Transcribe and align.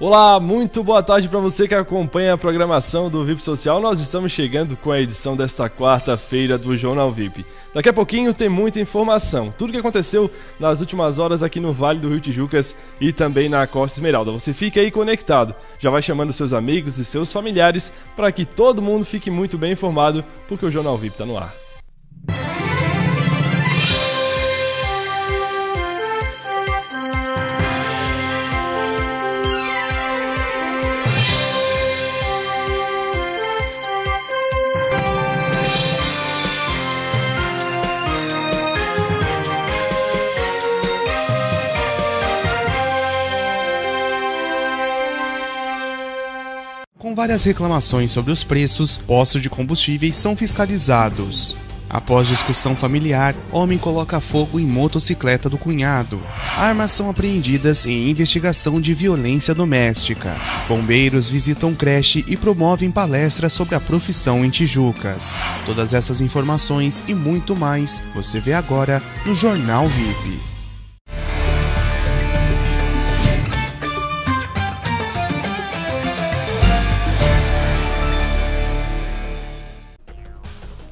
Olá, 0.00 0.38
muito 0.38 0.84
boa 0.84 1.02
tarde 1.02 1.28
para 1.28 1.40
você 1.40 1.66
que 1.66 1.74
acompanha 1.74 2.34
a 2.34 2.38
programação 2.38 3.10
do 3.10 3.24
VIP 3.24 3.42
Social. 3.42 3.80
Nós 3.80 3.98
estamos 3.98 4.30
chegando 4.30 4.76
com 4.76 4.92
a 4.92 5.00
edição 5.00 5.36
desta 5.36 5.68
quarta-feira 5.68 6.56
do 6.56 6.76
Jornal 6.76 7.10
VIP. 7.10 7.44
Daqui 7.74 7.88
a 7.88 7.92
pouquinho 7.92 8.32
tem 8.32 8.48
muita 8.48 8.78
informação, 8.78 9.50
tudo 9.50 9.72
que 9.72 9.78
aconteceu 9.78 10.30
nas 10.60 10.80
últimas 10.80 11.18
horas 11.18 11.42
aqui 11.42 11.58
no 11.58 11.72
Vale 11.72 11.98
do 11.98 12.10
Rio 12.10 12.20
Tijucas 12.20 12.76
e 13.00 13.12
também 13.12 13.48
na 13.48 13.66
Costa 13.66 13.98
Esmeralda. 13.98 14.30
Você 14.30 14.54
fica 14.54 14.80
aí 14.80 14.88
conectado, 14.88 15.52
já 15.80 15.90
vai 15.90 16.00
chamando 16.00 16.32
seus 16.32 16.52
amigos 16.52 16.96
e 16.98 17.04
seus 17.04 17.32
familiares 17.32 17.90
para 18.14 18.30
que 18.30 18.44
todo 18.44 18.80
mundo 18.80 19.04
fique 19.04 19.32
muito 19.32 19.58
bem 19.58 19.72
informado, 19.72 20.24
porque 20.46 20.64
o 20.64 20.70
Jornal 20.70 20.96
VIP 20.96 21.14
está 21.14 21.26
no 21.26 21.36
ar. 21.36 21.67
Com 46.98 47.14
várias 47.14 47.44
reclamações 47.44 48.10
sobre 48.10 48.32
os 48.32 48.42
preços, 48.42 48.96
postos 48.96 49.40
de 49.40 49.48
combustíveis 49.48 50.16
são 50.16 50.36
fiscalizados. 50.36 51.56
Após 51.88 52.26
discussão 52.26 52.74
familiar, 52.74 53.36
homem 53.52 53.78
coloca 53.78 54.20
fogo 54.20 54.58
em 54.58 54.66
motocicleta 54.66 55.48
do 55.48 55.56
cunhado. 55.56 56.20
Armas 56.56 56.90
são 56.90 57.08
apreendidas 57.08 57.86
em 57.86 58.10
investigação 58.10 58.80
de 58.80 58.92
violência 58.94 59.54
doméstica. 59.54 60.36
Bombeiros 60.66 61.28
visitam 61.28 61.72
creche 61.72 62.24
e 62.26 62.36
promovem 62.36 62.90
palestras 62.90 63.52
sobre 63.52 63.76
a 63.76 63.80
profissão 63.80 64.44
em 64.44 64.50
Tijucas. 64.50 65.38
Todas 65.64 65.94
essas 65.94 66.20
informações 66.20 67.04
e 67.06 67.14
muito 67.14 67.54
mais 67.54 68.02
você 68.12 68.40
vê 68.40 68.54
agora 68.54 69.00
no 69.24 69.36
Jornal 69.36 69.86
VIP. 69.86 70.57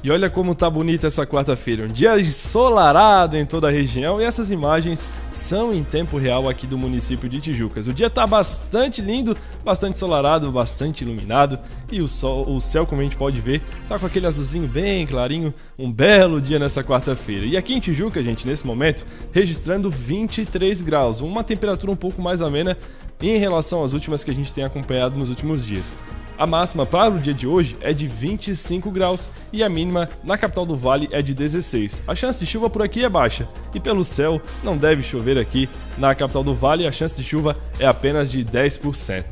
E 0.07 0.09
olha 0.09 0.29
como 0.29 0.55
tá 0.55 0.69
bonita 0.69 1.05
essa 1.05 1.27
quarta-feira, 1.27 1.83
um 1.83 1.89
dia 1.89 2.17
ensolarado 2.17 3.35
em 3.35 3.45
toda 3.45 3.67
a 3.67 3.69
região 3.69 4.21
e 4.21 4.23
essas 4.23 4.49
imagens 4.49 5.05
são 5.29 5.73
em 5.73 5.83
tempo 5.83 6.17
real 6.17 6.47
aqui 6.47 6.65
do 6.65 6.77
município 6.77 7.27
de 7.27 7.41
Tijucas. 7.41 7.87
O 7.87 7.93
dia 7.93 8.09
tá 8.09 8.25
bastante 8.25 9.01
lindo, 9.01 9.35
bastante 9.65 9.95
ensolarado, 9.95 10.49
bastante 10.49 11.03
iluminado 11.03 11.59
e 11.91 11.99
o 11.99 12.07
sol, 12.07 12.49
o 12.49 12.61
céu, 12.61 12.87
como 12.87 13.01
a 13.01 13.03
gente 13.03 13.17
pode 13.17 13.41
ver, 13.41 13.61
tá 13.89 13.99
com 13.99 14.05
aquele 14.05 14.27
azulzinho 14.27 14.65
bem 14.65 15.05
clarinho, 15.05 15.53
um 15.77 15.91
belo 15.91 16.39
dia 16.39 16.57
nessa 16.57 16.81
quarta-feira. 16.81 17.45
E 17.45 17.57
aqui 17.57 17.73
em 17.73 17.79
Tijuca, 17.81 18.23
gente, 18.23 18.47
nesse 18.47 18.65
momento, 18.65 19.05
registrando 19.33 19.91
23 19.91 20.81
graus, 20.83 21.19
uma 21.19 21.43
temperatura 21.43 21.91
um 21.91 21.97
pouco 21.97 22.21
mais 22.21 22.41
amena 22.41 22.77
em 23.21 23.37
relação 23.37 23.83
às 23.83 23.91
últimas 23.91 24.23
que 24.23 24.31
a 24.31 24.33
gente 24.33 24.53
tem 24.53 24.63
acompanhado 24.63 25.19
nos 25.19 25.29
últimos 25.29 25.65
dias. 25.65 25.93
A 26.37 26.45
máxima 26.45 26.85
para 26.85 27.15
o 27.15 27.19
dia 27.19 27.33
de 27.33 27.47
hoje 27.47 27.75
é 27.81 27.91
de 27.91 28.05
25 28.05 28.91
graus 28.91 29.27
e 29.51 29.63
a 29.63 29.69
mínima 29.69 30.07
na 30.23 30.37
capital 30.37 30.67
do 30.67 30.77
Vale 30.77 31.09
é 31.11 31.19
de 31.19 31.33
16. 31.33 32.03
A 32.07 32.13
chance 32.13 32.39
de 32.39 32.45
chuva 32.45 32.69
por 32.69 32.83
aqui 32.83 33.03
é 33.03 33.09
baixa 33.09 33.49
e 33.73 33.79
pelo 33.79 34.03
céu 34.03 34.39
não 34.63 34.77
deve 34.77 35.01
chover 35.01 35.39
aqui 35.39 35.67
na 35.97 36.13
capital 36.13 36.43
do 36.43 36.53
Vale, 36.53 36.85
a 36.85 36.91
chance 36.91 37.19
de 37.19 37.27
chuva 37.27 37.57
é 37.79 37.87
apenas 37.87 38.29
de 38.29 38.45
10%. 38.45 39.23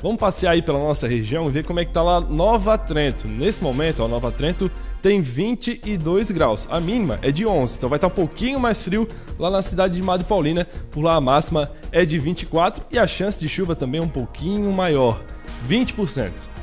Vamos 0.00 0.16
passear 0.16 0.52
aí 0.52 0.62
pela 0.62 0.78
nossa 0.78 1.06
região 1.06 1.48
e 1.48 1.50
ver 1.50 1.66
como 1.66 1.80
é 1.80 1.84
que 1.84 1.92
tá 1.92 2.02
lá 2.02 2.18
Nova 2.18 2.78
Trento. 2.78 3.28
Nesse 3.28 3.62
momento, 3.62 4.02
a 4.02 4.08
Nova 4.08 4.32
Trento 4.32 4.70
tem 5.02 5.20
22 5.20 6.30
graus. 6.30 6.66
A 6.70 6.80
mínima 6.80 7.18
é 7.20 7.30
de 7.30 7.44
11, 7.44 7.76
então 7.76 7.90
vai 7.90 7.98
estar 7.98 8.06
um 8.06 8.10
pouquinho 8.10 8.58
mais 8.58 8.82
frio 8.82 9.06
lá 9.38 9.50
na 9.50 9.60
cidade 9.60 9.94
de 9.94 10.02
Madre 10.02 10.26
Paulina. 10.26 10.66
Por 10.90 11.02
lá 11.02 11.14
a 11.14 11.20
máxima 11.20 11.70
é 11.92 12.06
de 12.06 12.18
24 12.18 12.84
e 12.90 12.98
a 12.98 13.06
chance 13.06 13.38
de 13.38 13.50
chuva 13.50 13.76
também 13.76 14.00
é 14.00 14.04
um 14.04 14.08
pouquinho 14.08 14.72
maior, 14.72 15.22
20%. 15.68 16.53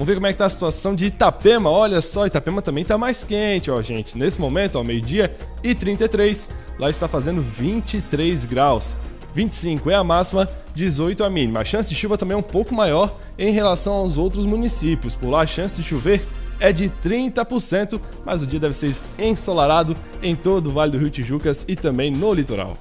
Vamos 0.00 0.08
ver 0.08 0.14
como 0.14 0.28
é 0.28 0.32
que 0.32 0.38
tá 0.38 0.46
a 0.46 0.48
situação 0.48 0.94
de 0.94 1.04
Itapema. 1.04 1.68
Olha 1.68 2.00
só, 2.00 2.24
Itapema 2.24 2.62
também 2.62 2.82
tá 2.86 2.96
mais 2.96 3.22
quente, 3.22 3.70
ó, 3.70 3.82
gente. 3.82 4.16
Nesse 4.16 4.40
momento, 4.40 4.76
ó, 4.76 4.82
meio-dia 4.82 5.36
e 5.62 5.74
33, 5.74 6.48
lá 6.78 6.88
está 6.88 7.06
fazendo 7.06 7.42
23 7.42 8.46
graus. 8.46 8.96
25 9.34 9.90
é 9.90 9.94
a 9.94 10.02
máxima, 10.02 10.48
18 10.74 11.22
a 11.22 11.28
mínima. 11.28 11.60
A 11.60 11.66
chance 11.66 11.90
de 11.90 11.94
chuva 11.94 12.16
também 12.16 12.34
é 12.34 12.38
um 12.38 12.42
pouco 12.42 12.74
maior 12.74 13.14
em 13.38 13.52
relação 13.52 13.92
aos 13.92 14.16
outros 14.16 14.46
municípios. 14.46 15.14
Por 15.14 15.28
lá, 15.28 15.42
a 15.42 15.46
chance 15.46 15.76
de 15.76 15.86
chover 15.86 16.26
é 16.58 16.72
de 16.72 16.88
30%, 16.88 18.00
mas 18.24 18.40
o 18.40 18.46
dia 18.46 18.58
deve 18.58 18.72
ser 18.72 18.96
ensolarado 19.18 19.94
em 20.22 20.34
todo 20.34 20.70
o 20.70 20.72
Vale 20.72 20.92
do 20.92 20.96
Rio 20.96 21.10
Tijucas 21.10 21.66
e 21.68 21.76
também 21.76 22.10
no 22.10 22.32
litoral. 22.32 22.78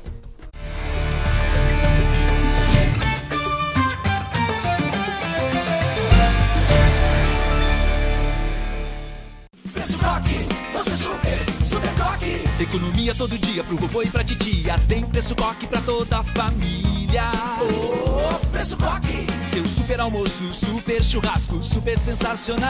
Dia 13.59 13.63
pro 13.63 13.75
vovô 13.77 14.01
e 14.01 14.07
pra 14.07 14.23
titia. 14.23 14.79
Tem 14.87 15.05
preço 15.05 15.35
coque 15.35 15.67
pra 15.67 15.81
toda 15.81 16.19
a 16.19 16.23
família. 16.23 17.23
Oh, 17.61 18.47
preço 18.47 18.77
coque. 18.77 19.27
Seu 19.47 19.67
super 19.67 19.99
almoço, 19.99 20.53
super 20.53 21.03
churrasco, 21.03 21.61
super 21.61 21.97
sensacional. 21.97 22.69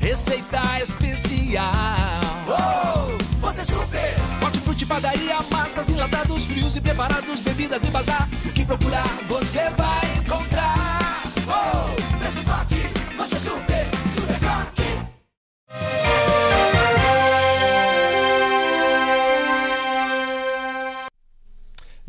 É. 0.00 0.06
Receita 0.06 0.60
especial. 0.80 1.64
Oh, 2.48 3.40
você 3.40 3.64
super. 3.64 4.16
Hortifruti, 4.42 4.86
padaria, 4.86 5.38
massas, 5.50 5.88
enlatados, 5.88 6.44
frios 6.44 6.74
e 6.74 6.80
preparados, 6.80 7.40
bebidas 7.40 7.84
e 7.84 7.88
bazar. 7.88 8.28
O 8.44 8.48
que 8.52 8.64
procurar, 8.64 9.06
você 9.28 9.70
vai 9.70 10.18
encontrar. 10.18 11.22
Oh, 11.46 12.18
preço 12.18 12.42
coque. 12.42 12.79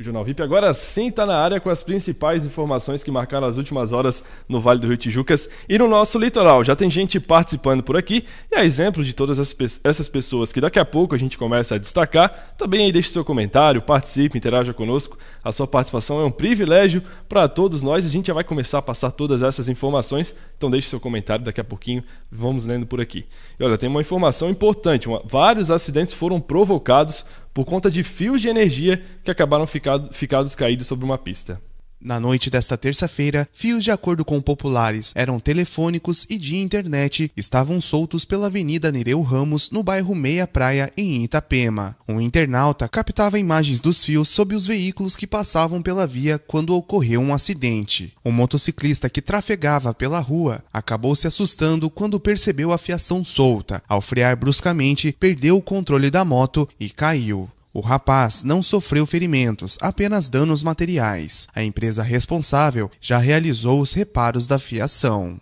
O 0.01 0.03
Jornal 0.03 0.25
VIP 0.25 0.41
agora 0.41 0.73
sim 0.73 1.09
está 1.09 1.28
na 1.28 1.38
área 1.38 1.59
com 1.59 1.69
as 1.69 1.84
principais 1.84 2.44
informações 2.44 3.03
que 3.03 3.12
marcaram 3.12 3.45
as 3.45 3.57
últimas 3.57 3.91
horas 3.91 4.23
no 4.50 4.59
Vale 4.59 4.79
do 4.79 4.88
Rio 4.88 4.97
Tijucas 4.97 5.47
e 5.69 5.78
no 5.78 5.88
nosso 5.88 6.17
litoral. 6.17 6.63
Já 6.63 6.75
tem 6.75 6.89
gente 6.89 7.19
participando 7.19 7.84
por 7.84 7.95
aqui 7.95 8.25
e 8.51 8.56
a 8.56 8.66
exemplo 8.66 9.03
de 9.03 9.13
todas 9.13 9.38
essas 9.84 10.09
pessoas 10.09 10.51
que 10.51 10.59
daqui 10.59 10.79
a 10.79 10.85
pouco 10.85 11.13
a 11.13 11.19
gente 11.19 11.38
começa 11.38 11.75
a 11.75 11.78
destacar, 11.78 12.56
também 12.57 12.85
aí 12.85 12.91
deixe 12.91 13.09
seu 13.09 13.23
comentário, 13.23 13.79
participe, 13.79 14.40
interaja 14.40 14.73
conosco. 14.73 15.19
A 15.44 15.51
sua 15.51 15.67
participação 15.67 16.19
é 16.19 16.25
um 16.25 16.31
privilégio 16.31 17.03
para 17.29 17.47
todos 17.47 17.84
nós 17.84 18.03
e 18.03 18.07
a 18.07 18.11
gente 18.11 18.25
já 18.25 18.34
vai 18.34 18.44
começar 18.44 18.79
a 18.79 18.81
passar 18.81 19.11
todas 19.11 19.44
essas 19.44 19.67
informações. 19.67 20.34
Então 20.57 20.72
deixe 20.72 20.90
seu 20.90 21.00
comentário, 21.00 21.45
daqui 21.45 21.61
a 21.61 21.63
pouquinho 21.63 22.03
vamos 22.31 22.66
lendo 22.66 22.88
por 22.88 23.00
aqui. 23.00 23.28
E 23.59 23.63
olha, 23.63 23.78
tem 23.78 23.88
uma 23.88 24.01
informação 24.01 24.50
importante, 24.50 25.07
uma, 25.07 25.22
vários 25.23 25.69
acidentes 25.69 26.11
foram 26.11 26.41
provocados 26.41 27.23
por 27.53 27.66
conta 27.66 27.89
de 27.89 28.03
fios 28.03 28.41
de 28.41 28.50
energia 28.50 29.03
que 29.23 29.31
acabaram 29.31 29.67
ficado, 29.67 30.13
ficados 30.13 30.56
caídos 30.56 30.88
sobre 30.88 31.06
uma 31.06 31.17
pista. 31.17 31.62
Na 32.03 32.19
noite 32.19 32.50
desta 32.50 32.75
terça-feira, 32.75 33.47
fios 33.53 33.84
de 33.84 33.91
acordo 33.91 34.25
com 34.25 34.41
populares 34.41 35.12
eram 35.16 35.39
telefônicos 35.39 36.25
e 36.28 36.35
de 36.35 36.57
internet 36.57 37.31
estavam 37.38 37.79
soltos 37.79 38.25
pela 38.25 38.47
Avenida 38.47 38.91
Nereu 38.91 39.22
Ramos, 39.22 39.69
no 39.69 39.84
bairro 39.84 40.16
Meia 40.16 40.47
Praia, 40.47 40.91
em 40.97 41.23
Itapema. 41.23 41.95
Um 42.09 42.19
internauta 42.19 42.90
captava 42.90 43.38
imagens 43.38 43.79
dos 43.79 44.03
fios 44.03 44.29
sob 44.29 44.56
os 44.56 44.66
veículos 44.66 45.16
que 45.16 45.28
passavam 45.28 45.79
pela 45.79 46.07
via 46.07 46.40
quando 46.40 46.75
ocorreu 46.75 47.22
um 47.22 47.35
acidente. 47.35 48.14
Um 48.25 48.31
motociclista 48.31 49.08
que 49.08 49.22
trafegava 49.22 49.93
pela 49.93 50.20
rua 50.20 50.64
acabou 50.73 51.16
se 51.16 51.28
assustando 51.28 51.87
quando 51.87 52.20
percebeu 52.20 52.72
a 52.72 52.79
fiação 52.79 53.23
solta. 53.23 53.84
Ao 53.87 54.02
frear 54.02 54.35
bruscamente, 54.35 55.16
perdeu 55.20 55.55
o 55.55 55.61
controle 55.61 56.09
da 56.09 56.25
moto 56.25 56.67
e 56.79 56.90
caiu. 56.90 57.47
O 57.73 57.79
rapaz 57.79 58.44
não 58.44 58.62
sofreu 58.62 59.06
ferimentos, 59.06 59.78
apenas 59.82 60.28
danos 60.28 60.62
materiais. 60.62 61.47
A 61.56 61.64
empresa 61.64 62.03
responsável 62.03 62.91
já 63.00 63.18
realizou 63.18 63.79
os 63.79 63.94
reparos 63.94 64.46
da 64.46 64.59
fiação. 64.59 65.40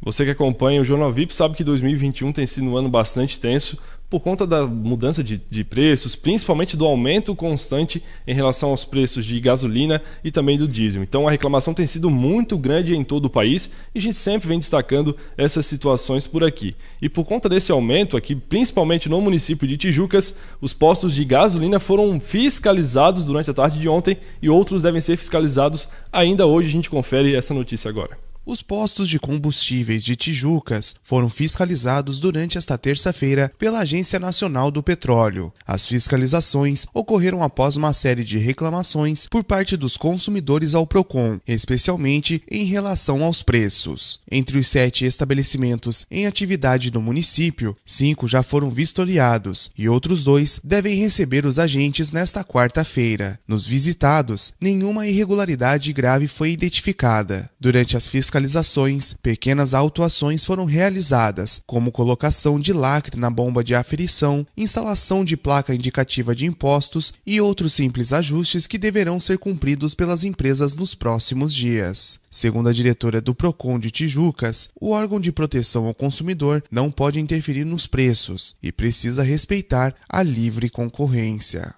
Você 0.00 0.24
que 0.24 0.30
acompanha 0.30 0.80
o 0.80 0.84
Jornal 0.84 1.12
VIP 1.12 1.34
sabe 1.34 1.56
que 1.56 1.64
2021 1.64 2.32
tem 2.32 2.46
sido 2.46 2.66
um 2.68 2.76
ano 2.76 2.88
bastante 2.88 3.38
tenso 3.38 3.78
por 4.14 4.20
conta 4.20 4.46
da 4.46 4.64
mudança 4.64 5.24
de, 5.24 5.42
de, 5.50 5.64
preços, 5.64 6.14
principalmente 6.14 6.76
do 6.76 6.84
aumento 6.84 7.34
constante 7.34 8.00
em 8.24 8.32
relação 8.32 8.70
aos 8.70 8.84
preços 8.84 9.26
de 9.26 9.40
gasolina 9.40 10.00
e 10.22 10.30
também 10.30 10.56
do 10.56 10.68
diesel. 10.68 11.02
Então 11.02 11.26
a 11.26 11.32
reclamação 11.32 11.74
tem 11.74 11.84
sido 11.84 12.08
muito 12.08 12.56
grande 12.56 12.94
em 12.94 13.02
todo 13.02 13.24
o 13.24 13.30
país 13.30 13.68
e 13.92 13.98
a 13.98 14.00
gente 14.00 14.14
sempre 14.14 14.46
vem 14.46 14.60
destacando 14.60 15.16
essas 15.36 15.66
situações 15.66 16.28
por 16.28 16.44
aqui. 16.44 16.76
E 17.02 17.08
por 17.08 17.24
conta 17.24 17.48
desse 17.48 17.72
aumento 17.72 18.16
aqui, 18.16 18.36
principalmente 18.36 19.08
no 19.08 19.20
município 19.20 19.66
de 19.66 19.76
Tijucas, 19.76 20.36
os 20.60 20.72
postos 20.72 21.12
de 21.12 21.24
gasolina 21.24 21.80
foram 21.80 22.20
fiscalizados 22.20 23.24
durante 23.24 23.50
a 23.50 23.54
tarde 23.54 23.80
de 23.80 23.88
ontem 23.88 24.16
e 24.40 24.48
outros 24.48 24.84
devem 24.84 25.00
ser 25.00 25.16
fiscalizados 25.16 25.88
ainda 26.12 26.46
hoje. 26.46 26.68
A 26.68 26.72
gente 26.72 26.88
confere 26.88 27.34
essa 27.34 27.52
notícia 27.52 27.88
agora. 27.88 28.16
Os 28.46 28.60
postos 28.60 29.08
de 29.08 29.18
combustíveis 29.18 30.04
de 30.04 30.14
Tijucas 30.14 30.94
foram 31.02 31.30
fiscalizados 31.30 32.20
durante 32.20 32.58
esta 32.58 32.76
terça-feira 32.76 33.50
pela 33.58 33.78
Agência 33.78 34.18
Nacional 34.18 34.70
do 34.70 34.82
Petróleo. 34.82 35.50
As 35.66 35.86
fiscalizações 35.88 36.84
ocorreram 36.92 37.42
após 37.42 37.74
uma 37.74 37.94
série 37.94 38.22
de 38.22 38.36
reclamações 38.36 39.26
por 39.26 39.42
parte 39.42 39.78
dos 39.78 39.96
consumidores 39.96 40.74
ao 40.74 40.86
Procon, 40.86 41.40
especialmente 41.48 42.42
em 42.50 42.64
relação 42.64 43.24
aos 43.24 43.42
preços. 43.42 44.20
Entre 44.30 44.58
os 44.58 44.68
sete 44.68 45.06
estabelecimentos 45.06 46.04
em 46.10 46.26
atividade 46.26 46.92
no 46.92 47.00
município, 47.00 47.74
cinco 47.86 48.28
já 48.28 48.42
foram 48.42 48.68
vistoriados 48.68 49.70
e 49.76 49.88
outros 49.88 50.22
dois 50.22 50.60
devem 50.62 50.96
receber 50.96 51.46
os 51.46 51.58
agentes 51.58 52.12
nesta 52.12 52.44
quarta-feira. 52.44 53.38
Nos 53.48 53.66
visitados, 53.66 54.52
nenhuma 54.60 55.06
irregularidade 55.06 55.90
grave 55.94 56.28
foi 56.28 56.50
identificada. 56.50 57.48
Durante 57.58 57.96
as 57.96 58.06
fiscalizações, 58.06 58.33
fiscalizações, 58.34 59.14
pequenas 59.22 59.74
autuações 59.74 60.44
foram 60.44 60.64
realizadas, 60.64 61.60
como 61.64 61.92
colocação 61.92 62.58
de 62.58 62.72
lacre 62.72 63.18
na 63.18 63.30
bomba 63.30 63.62
de 63.62 63.76
aferição, 63.76 64.44
instalação 64.56 65.24
de 65.24 65.36
placa 65.36 65.72
indicativa 65.72 66.34
de 66.34 66.44
impostos 66.44 67.12
e 67.24 67.40
outros 67.40 67.74
simples 67.74 68.12
ajustes 68.12 68.66
que 68.66 68.76
deverão 68.76 69.20
ser 69.20 69.38
cumpridos 69.38 69.94
pelas 69.94 70.24
empresas 70.24 70.74
nos 70.74 70.96
próximos 70.96 71.54
dias. 71.54 72.18
Segundo 72.28 72.68
a 72.68 72.72
diretora 72.72 73.20
do 73.20 73.36
Procon 73.36 73.78
de 73.78 73.92
Tijucas, 73.92 74.68
o 74.80 74.90
órgão 74.90 75.20
de 75.20 75.30
proteção 75.30 75.86
ao 75.86 75.94
consumidor 75.94 76.64
não 76.68 76.90
pode 76.90 77.20
interferir 77.20 77.64
nos 77.64 77.86
preços 77.86 78.56
e 78.60 78.72
precisa 78.72 79.22
respeitar 79.22 79.94
a 80.08 80.24
livre 80.24 80.68
concorrência 80.68 81.72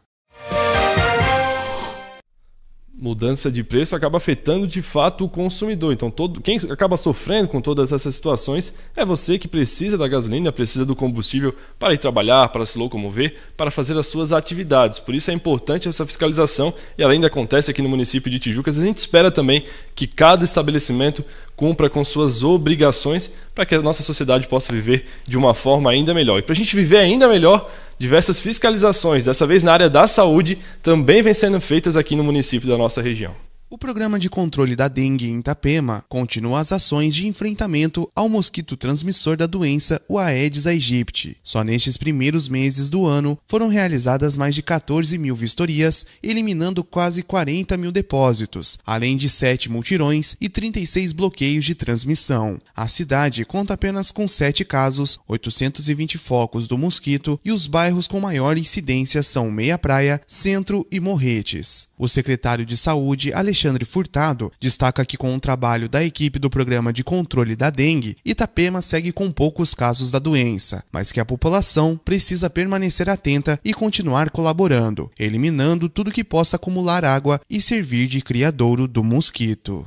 mudança 2.98 3.50
de 3.50 3.62
preço 3.62 3.94
acaba 3.94 4.16
afetando 4.16 4.66
de 4.66 4.80
fato 4.80 5.24
o 5.24 5.28
consumidor. 5.28 5.92
Então, 5.92 6.10
todo, 6.10 6.40
quem 6.40 6.56
acaba 6.70 6.96
sofrendo 6.96 7.48
com 7.48 7.60
todas 7.60 7.92
essas 7.92 8.14
situações 8.14 8.72
é 8.96 9.04
você 9.04 9.38
que 9.38 9.46
precisa 9.46 9.98
da 9.98 10.08
gasolina, 10.08 10.50
precisa 10.50 10.86
do 10.86 10.96
combustível 10.96 11.54
para 11.78 11.92
ir 11.92 11.98
trabalhar, 11.98 12.48
para 12.48 12.64
se 12.64 12.78
locomover, 12.78 13.36
para 13.54 13.70
fazer 13.70 13.98
as 13.98 14.06
suas 14.06 14.32
atividades. 14.32 14.98
Por 14.98 15.14
isso 15.14 15.30
é 15.30 15.34
importante 15.34 15.88
essa 15.88 16.06
fiscalização 16.06 16.72
e 16.96 17.02
ela 17.02 17.12
ainda 17.12 17.26
acontece 17.26 17.70
aqui 17.70 17.82
no 17.82 17.88
município 17.88 18.30
de 18.30 18.38
Tijucas. 18.38 18.78
A 18.78 18.84
gente 18.84 18.98
espera 18.98 19.30
também 19.30 19.64
que 19.94 20.06
cada 20.06 20.44
estabelecimento 20.44 21.22
cumpra 21.54 21.90
com 21.90 22.02
suas 22.02 22.42
obrigações 22.42 23.32
para 23.54 23.66
que 23.66 23.74
a 23.74 23.82
nossa 23.82 24.02
sociedade 24.02 24.46
possa 24.46 24.72
viver 24.72 25.06
de 25.26 25.36
uma 25.36 25.54
forma 25.54 25.90
ainda 25.90 26.14
melhor. 26.14 26.38
E 26.38 26.42
para 26.42 26.52
a 26.52 26.56
gente 26.56 26.74
viver 26.74 26.98
ainda 26.98 27.28
melhor, 27.28 27.70
diversas 27.98 28.40
fiscalizações, 28.40 29.24
dessa 29.24 29.46
vez 29.46 29.64
na 29.64 29.72
área 29.72 29.88
da 29.88 30.06
saúde, 30.06 30.58
também 30.82 31.22
vêm 31.22 31.34
sendo 31.34 31.60
feitas 31.60 31.96
aqui 31.96 32.14
no 32.14 32.24
município 32.24 32.68
da 32.68 32.76
nossa 32.76 33.00
região. 33.00 33.45
O 33.68 33.76
Programa 33.76 34.16
de 34.16 34.30
Controle 34.30 34.76
da 34.76 34.86
Dengue 34.86 35.28
em 35.28 35.40
Itapema 35.40 36.04
continua 36.08 36.60
as 36.60 36.70
ações 36.70 37.12
de 37.12 37.26
enfrentamento 37.26 38.08
ao 38.14 38.28
mosquito 38.28 38.76
transmissor 38.76 39.36
da 39.36 39.44
doença, 39.44 40.00
o 40.08 40.20
Aedes 40.20 40.68
aegypti. 40.68 41.36
Só 41.42 41.64
nestes 41.64 41.96
primeiros 41.96 42.48
meses 42.48 42.88
do 42.88 43.04
ano 43.04 43.36
foram 43.44 43.66
realizadas 43.66 44.36
mais 44.36 44.54
de 44.54 44.62
14 44.62 45.18
mil 45.18 45.34
vistorias, 45.34 46.06
eliminando 46.22 46.84
quase 46.84 47.24
40 47.24 47.76
mil 47.76 47.90
depósitos, 47.90 48.78
além 48.86 49.16
de 49.16 49.28
7 49.28 49.68
multirões 49.68 50.36
e 50.40 50.48
36 50.48 51.12
bloqueios 51.12 51.64
de 51.64 51.74
transmissão. 51.74 52.60
A 52.72 52.86
cidade 52.86 53.44
conta 53.44 53.74
apenas 53.74 54.12
com 54.12 54.28
7 54.28 54.64
casos, 54.64 55.18
820 55.26 56.18
focos 56.18 56.68
do 56.68 56.78
mosquito 56.78 57.40
e 57.44 57.50
os 57.50 57.66
bairros 57.66 58.06
com 58.06 58.20
maior 58.20 58.56
incidência 58.56 59.24
são 59.24 59.50
Meia 59.50 59.76
Praia, 59.76 60.22
Centro 60.24 60.86
e 60.88 61.00
Morretes. 61.00 61.88
O 61.98 62.06
secretário 62.06 62.64
de 62.64 62.76
Saúde, 62.76 63.32
Alexandre 63.32 63.55
Alexandre 63.56 63.86
Furtado 63.86 64.52
destaca 64.60 65.02
que 65.02 65.16
com 65.16 65.34
o 65.34 65.40
trabalho 65.40 65.88
da 65.88 66.04
equipe 66.04 66.38
do 66.38 66.50
Programa 66.50 66.92
de 66.92 67.02
Controle 67.02 67.56
da 67.56 67.70
Dengue, 67.70 68.18
Itapema 68.22 68.82
segue 68.82 69.12
com 69.12 69.32
poucos 69.32 69.72
casos 69.72 70.10
da 70.10 70.18
doença, 70.18 70.84
mas 70.92 71.10
que 71.10 71.20
a 71.20 71.24
população 71.24 71.96
precisa 71.96 72.50
permanecer 72.50 73.08
atenta 73.08 73.58
e 73.64 73.72
continuar 73.72 74.28
colaborando, 74.28 75.10
eliminando 75.18 75.88
tudo 75.88 76.12
que 76.12 76.22
possa 76.22 76.56
acumular 76.56 77.02
água 77.02 77.40
e 77.48 77.58
servir 77.58 78.08
de 78.08 78.20
criadouro 78.20 78.86
do 78.86 79.02
mosquito. 79.02 79.86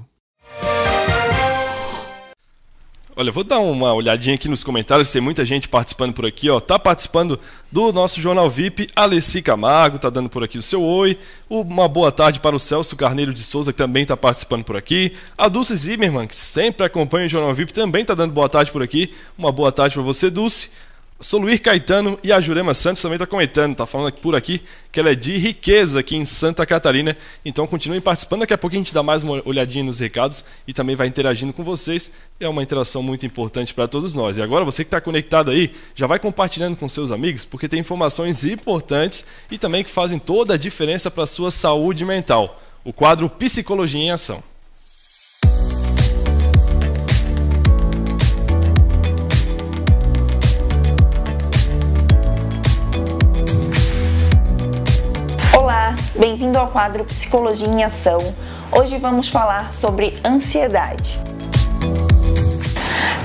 Olha, 3.19 3.33
vou 3.33 3.43
dar 3.43 3.59
uma 3.59 3.93
olhadinha 3.93 4.33
aqui 4.35 4.47
nos 4.47 4.63
comentários, 4.63 5.11
tem 5.11 5.21
muita 5.21 5.43
gente 5.43 5.67
participando 5.67 6.13
por 6.13 6.25
aqui, 6.25 6.49
ó. 6.49 6.61
Tá 6.61 6.79
participando 6.79 7.37
do 7.69 7.91
nosso 7.91 8.21
Jornal 8.21 8.49
VIP, 8.49 8.87
Alessi 8.95 9.41
Camargo, 9.41 9.99
tá 9.99 10.09
dando 10.09 10.29
por 10.29 10.41
aqui 10.41 10.57
o 10.57 10.63
seu 10.63 10.81
oi. 10.81 11.19
Uma 11.49 11.89
boa 11.89 12.13
tarde 12.13 12.39
para 12.39 12.55
o 12.55 12.59
Celso 12.59 12.95
Carneiro 12.95 13.33
de 13.33 13.41
Souza, 13.41 13.73
que 13.73 13.77
também 13.77 14.05
tá 14.05 14.15
participando 14.15 14.63
por 14.63 14.77
aqui. 14.77 15.11
A 15.37 15.49
Dulce 15.49 15.75
Zimmermann, 15.75 16.27
que 16.27 16.35
sempre 16.37 16.85
acompanha 16.85 17.25
o 17.25 17.29
Jornal 17.29 17.53
VIP, 17.53 17.73
também 17.73 18.05
tá 18.05 18.13
dando 18.13 18.31
boa 18.31 18.47
tarde 18.47 18.71
por 18.71 18.81
aqui. 18.81 19.13
Uma 19.37 19.51
boa 19.51 19.69
tarde 19.69 19.95
para 19.95 20.03
você, 20.03 20.29
Dulce. 20.29 20.69
Soluir 21.21 21.61
Caetano 21.61 22.17
e 22.23 22.31
a 22.31 22.39
Jurema 22.39 22.73
Santos 22.73 23.01
também 23.01 23.17
está 23.17 23.27
comentando, 23.27 23.73
está 23.73 23.85
falando 23.85 24.13
por 24.13 24.37
aqui 24.37 24.61
que 24.89 25.01
ela 25.01 25.11
é 25.11 25.15
de 25.15 25.37
riqueza 25.37 25.99
aqui 25.99 26.15
em 26.15 26.23
Santa 26.23 26.65
Catarina. 26.65 27.15
Então 27.43 27.67
continuem 27.67 27.99
participando, 27.99 28.39
daqui 28.39 28.53
a 28.53 28.57
pouco 28.57 28.73
a 28.73 28.79
gente 28.79 28.93
dá 28.93 29.03
mais 29.03 29.21
uma 29.21 29.41
olhadinha 29.45 29.83
nos 29.83 29.99
recados 29.99 30.45
e 30.65 30.71
também 30.71 30.95
vai 30.95 31.07
interagindo 31.07 31.51
com 31.51 31.61
vocês. 31.61 32.13
É 32.39 32.47
uma 32.47 32.63
interação 32.63 33.03
muito 33.03 33.25
importante 33.25 33.73
para 33.73 33.85
todos 33.85 34.13
nós. 34.13 34.37
E 34.37 34.41
agora 34.41 34.63
você 34.63 34.85
que 34.85 34.87
está 34.87 35.01
conectado 35.01 35.51
aí, 35.51 35.73
já 35.93 36.07
vai 36.07 36.19
compartilhando 36.19 36.77
com 36.77 36.87
seus 36.87 37.11
amigos, 37.11 37.43
porque 37.43 37.67
tem 37.67 37.81
informações 37.81 38.45
importantes 38.45 39.25
e 39.51 39.57
também 39.57 39.83
que 39.83 39.89
fazem 39.89 40.19
toda 40.19 40.53
a 40.53 40.57
diferença 40.57 41.11
para 41.11 41.23
a 41.23 41.27
sua 41.27 41.51
saúde 41.51 42.05
mental. 42.05 42.61
O 42.81 42.93
quadro 42.93 43.29
Psicologia 43.29 43.99
em 43.99 44.11
Ação. 44.11 44.41
Bem-vindo 56.29 56.59
ao 56.59 56.67
quadro 56.67 57.03
Psicologia 57.05 57.67
em 57.67 57.83
Ação. 57.83 58.19
Hoje 58.71 58.99
vamos 58.99 59.29
falar 59.29 59.73
sobre 59.73 60.15
ansiedade. 60.23 61.19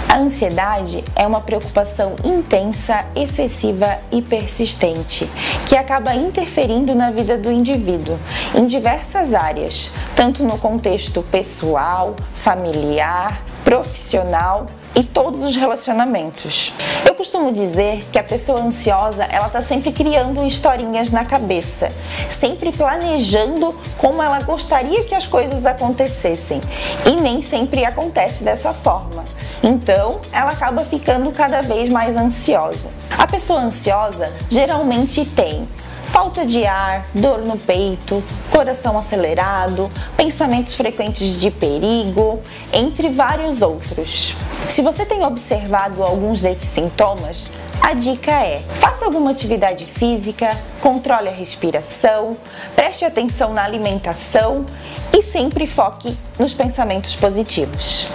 A 0.09 0.17
ansiedade 0.17 1.05
é 1.15 1.27
uma 1.27 1.43
preocupação 1.43 2.17
intensa, 2.25 3.05
excessiva 3.15 3.99
e 4.11 4.23
persistente, 4.23 5.29
que 5.67 5.77
acaba 5.77 6.15
interferindo 6.15 6.95
na 6.95 7.11
vida 7.11 7.37
do 7.37 7.53
indivíduo 7.53 8.19
em 8.55 8.67
diversas 8.67 9.35
áreas, 9.35 9.91
tanto 10.17 10.43
no 10.43 10.59
contexto 10.59 11.23
pessoal, 11.25 12.17
familiar, 12.33 13.43
profissional 13.67 14.65
e 14.95 15.03
todos 15.03 15.43
os 15.43 15.57
relacionamentos. 15.57 16.73
Eu 17.07 17.15
costumo 17.15 17.53
dizer 17.53 18.05
que 18.13 18.19
a 18.19 18.23
pessoa 18.23 18.61
ansiosa, 18.61 19.25
ela 19.25 19.49
tá 19.49 19.61
sempre 19.61 19.93
criando 19.93 20.45
historinhas 20.47 21.11
na 21.11 21.25
cabeça, 21.25 21.89
sempre 22.29 22.71
planejando 22.73 23.75
como 23.99 24.23
ela 24.23 24.41
gostaria 24.41 25.05
que 25.05 25.15
as 25.15 25.27
coisas 25.27 25.67
acontecessem, 25.67 26.61
e 27.07 27.17
nem 27.21 27.43
sempre 27.43 27.85
acontece 27.85 28.45
dessa 28.45 28.73
forma. 28.73 29.25
Então, 29.63 30.21
ela 30.31 30.53
acaba 30.53 30.85
ficando 30.85 31.33
cada 31.33 31.63
vez 31.63 31.89
mais 31.89 32.17
ansiosa. 32.17 32.89
A 33.17 33.27
pessoa 33.27 33.61
ansiosa 33.61 34.33
geralmente 34.51 35.25
tem 35.25 35.67
falta 36.15 36.47
de 36.47 36.65
ar, 36.65 37.05
dor 37.13 37.41
no 37.41 37.59
peito, 37.59 38.23
coração 38.49 38.97
acelerado, 38.97 39.91
pensamentos 40.17 40.77
frequentes 40.77 41.41
de 41.41 41.51
perigo, 41.51 42.41
entre 42.73 43.09
vários 43.09 43.63
outros. 43.63 44.37
Se 44.69 44.81
você 44.81 45.05
tem 45.05 45.25
observado 45.25 46.05
alguns 46.05 46.41
desses 46.41 46.69
sintomas, 46.69 47.49
a 47.83 47.95
dica 47.95 48.31
é: 48.31 48.63
faça 48.79 49.05
alguma 49.05 49.33
atividade 49.33 49.87
física, 49.87 50.57
controle 50.81 51.29
a 51.29 51.33
respiração, 51.33 52.37
preste 52.77 53.05
atenção 53.05 53.53
na 53.53 53.65
alimentação 53.65 54.65
e 55.13 55.21
sempre 55.21 55.67
foque 55.67 56.17
nos 56.39 56.55
pensamentos 56.55 57.17
positivos. 57.17 58.07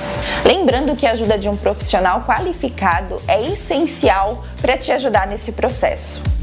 Lembrando 0.45 0.95
que 0.95 1.05
a 1.05 1.11
ajuda 1.11 1.37
de 1.37 1.49
um 1.49 1.57
profissional 1.57 2.21
qualificado 2.21 3.17
é 3.27 3.41
essencial 3.43 4.45
para 4.61 4.77
te 4.77 4.89
ajudar 4.89 5.27
nesse 5.27 5.51
processo. 5.51 6.38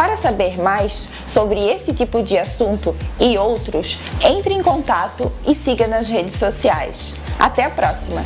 Para 0.00 0.16
saber 0.16 0.58
mais 0.58 1.10
sobre 1.26 1.60
esse 1.60 1.92
tipo 1.92 2.22
de 2.22 2.38
assunto 2.38 2.96
e 3.20 3.36
outros, 3.36 3.98
entre 4.22 4.54
em 4.54 4.62
contato 4.62 5.30
e 5.46 5.54
siga 5.54 5.86
nas 5.86 6.08
redes 6.08 6.36
sociais. 6.36 7.16
Até 7.38 7.64
a 7.64 7.70
próxima! 7.70 8.22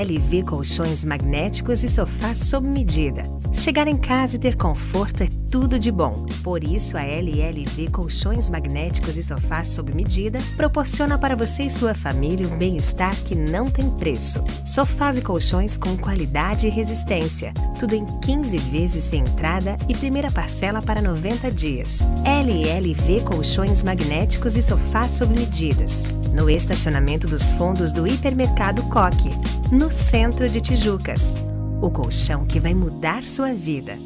LLV 0.00 0.44
Colchões 0.44 1.04
Magnéticos 1.04 1.84
e 1.84 1.88
Sofás 1.88 2.38
sob 2.38 2.66
medida. 2.66 3.22
Chegar 3.52 3.86
em 3.86 3.98
casa 3.98 4.36
e 4.36 4.38
ter 4.38 4.56
conforto 4.56 5.22
é 5.22 5.28
tudo 5.50 5.78
de 5.78 5.92
bom. 5.92 6.24
Por 6.42 6.64
isso, 6.64 6.96
a 6.96 7.02
LLV 7.02 7.90
Colchões 7.90 8.48
Magnéticos 8.48 9.18
e 9.18 9.22
Sofás 9.22 9.68
sob 9.68 9.92
medida 9.92 10.38
proporciona 10.56 11.18
para 11.18 11.36
você 11.36 11.64
e 11.64 11.70
sua 11.70 11.92
família 11.92 12.48
um 12.48 12.56
bem-estar 12.56 13.14
que 13.24 13.34
não 13.34 13.68
tem 13.68 13.90
preço. 13.90 14.42
Sofás 14.64 15.18
e 15.18 15.22
colchões 15.22 15.76
com 15.76 15.94
qualidade 15.98 16.66
e 16.66 16.70
resistência. 16.70 17.52
Tudo 17.78 17.94
em 17.94 18.06
15 18.20 18.56
vezes 18.56 19.04
sem 19.04 19.20
entrada 19.20 19.76
e 19.86 19.94
primeira 19.94 20.30
parcela 20.30 20.80
para 20.80 21.02
90 21.02 21.50
dias. 21.50 22.06
LLV 22.24 23.20
Colchões 23.24 23.82
Magnéticos 23.82 24.56
e 24.56 24.62
Sofás 24.62 25.12
sob 25.12 25.38
medidas. 25.38 26.06
No 26.40 26.48
estacionamento 26.48 27.28
dos 27.28 27.52
fundos 27.52 27.92
do 27.92 28.06
Hipermercado 28.06 28.82
Coque, 28.84 29.28
no 29.70 29.90
centro 29.90 30.48
de 30.48 30.58
Tijucas. 30.58 31.36
O 31.82 31.90
colchão 31.90 32.46
que 32.46 32.58
vai 32.58 32.72
mudar 32.72 33.24
sua 33.24 33.52
vida. 33.52 33.98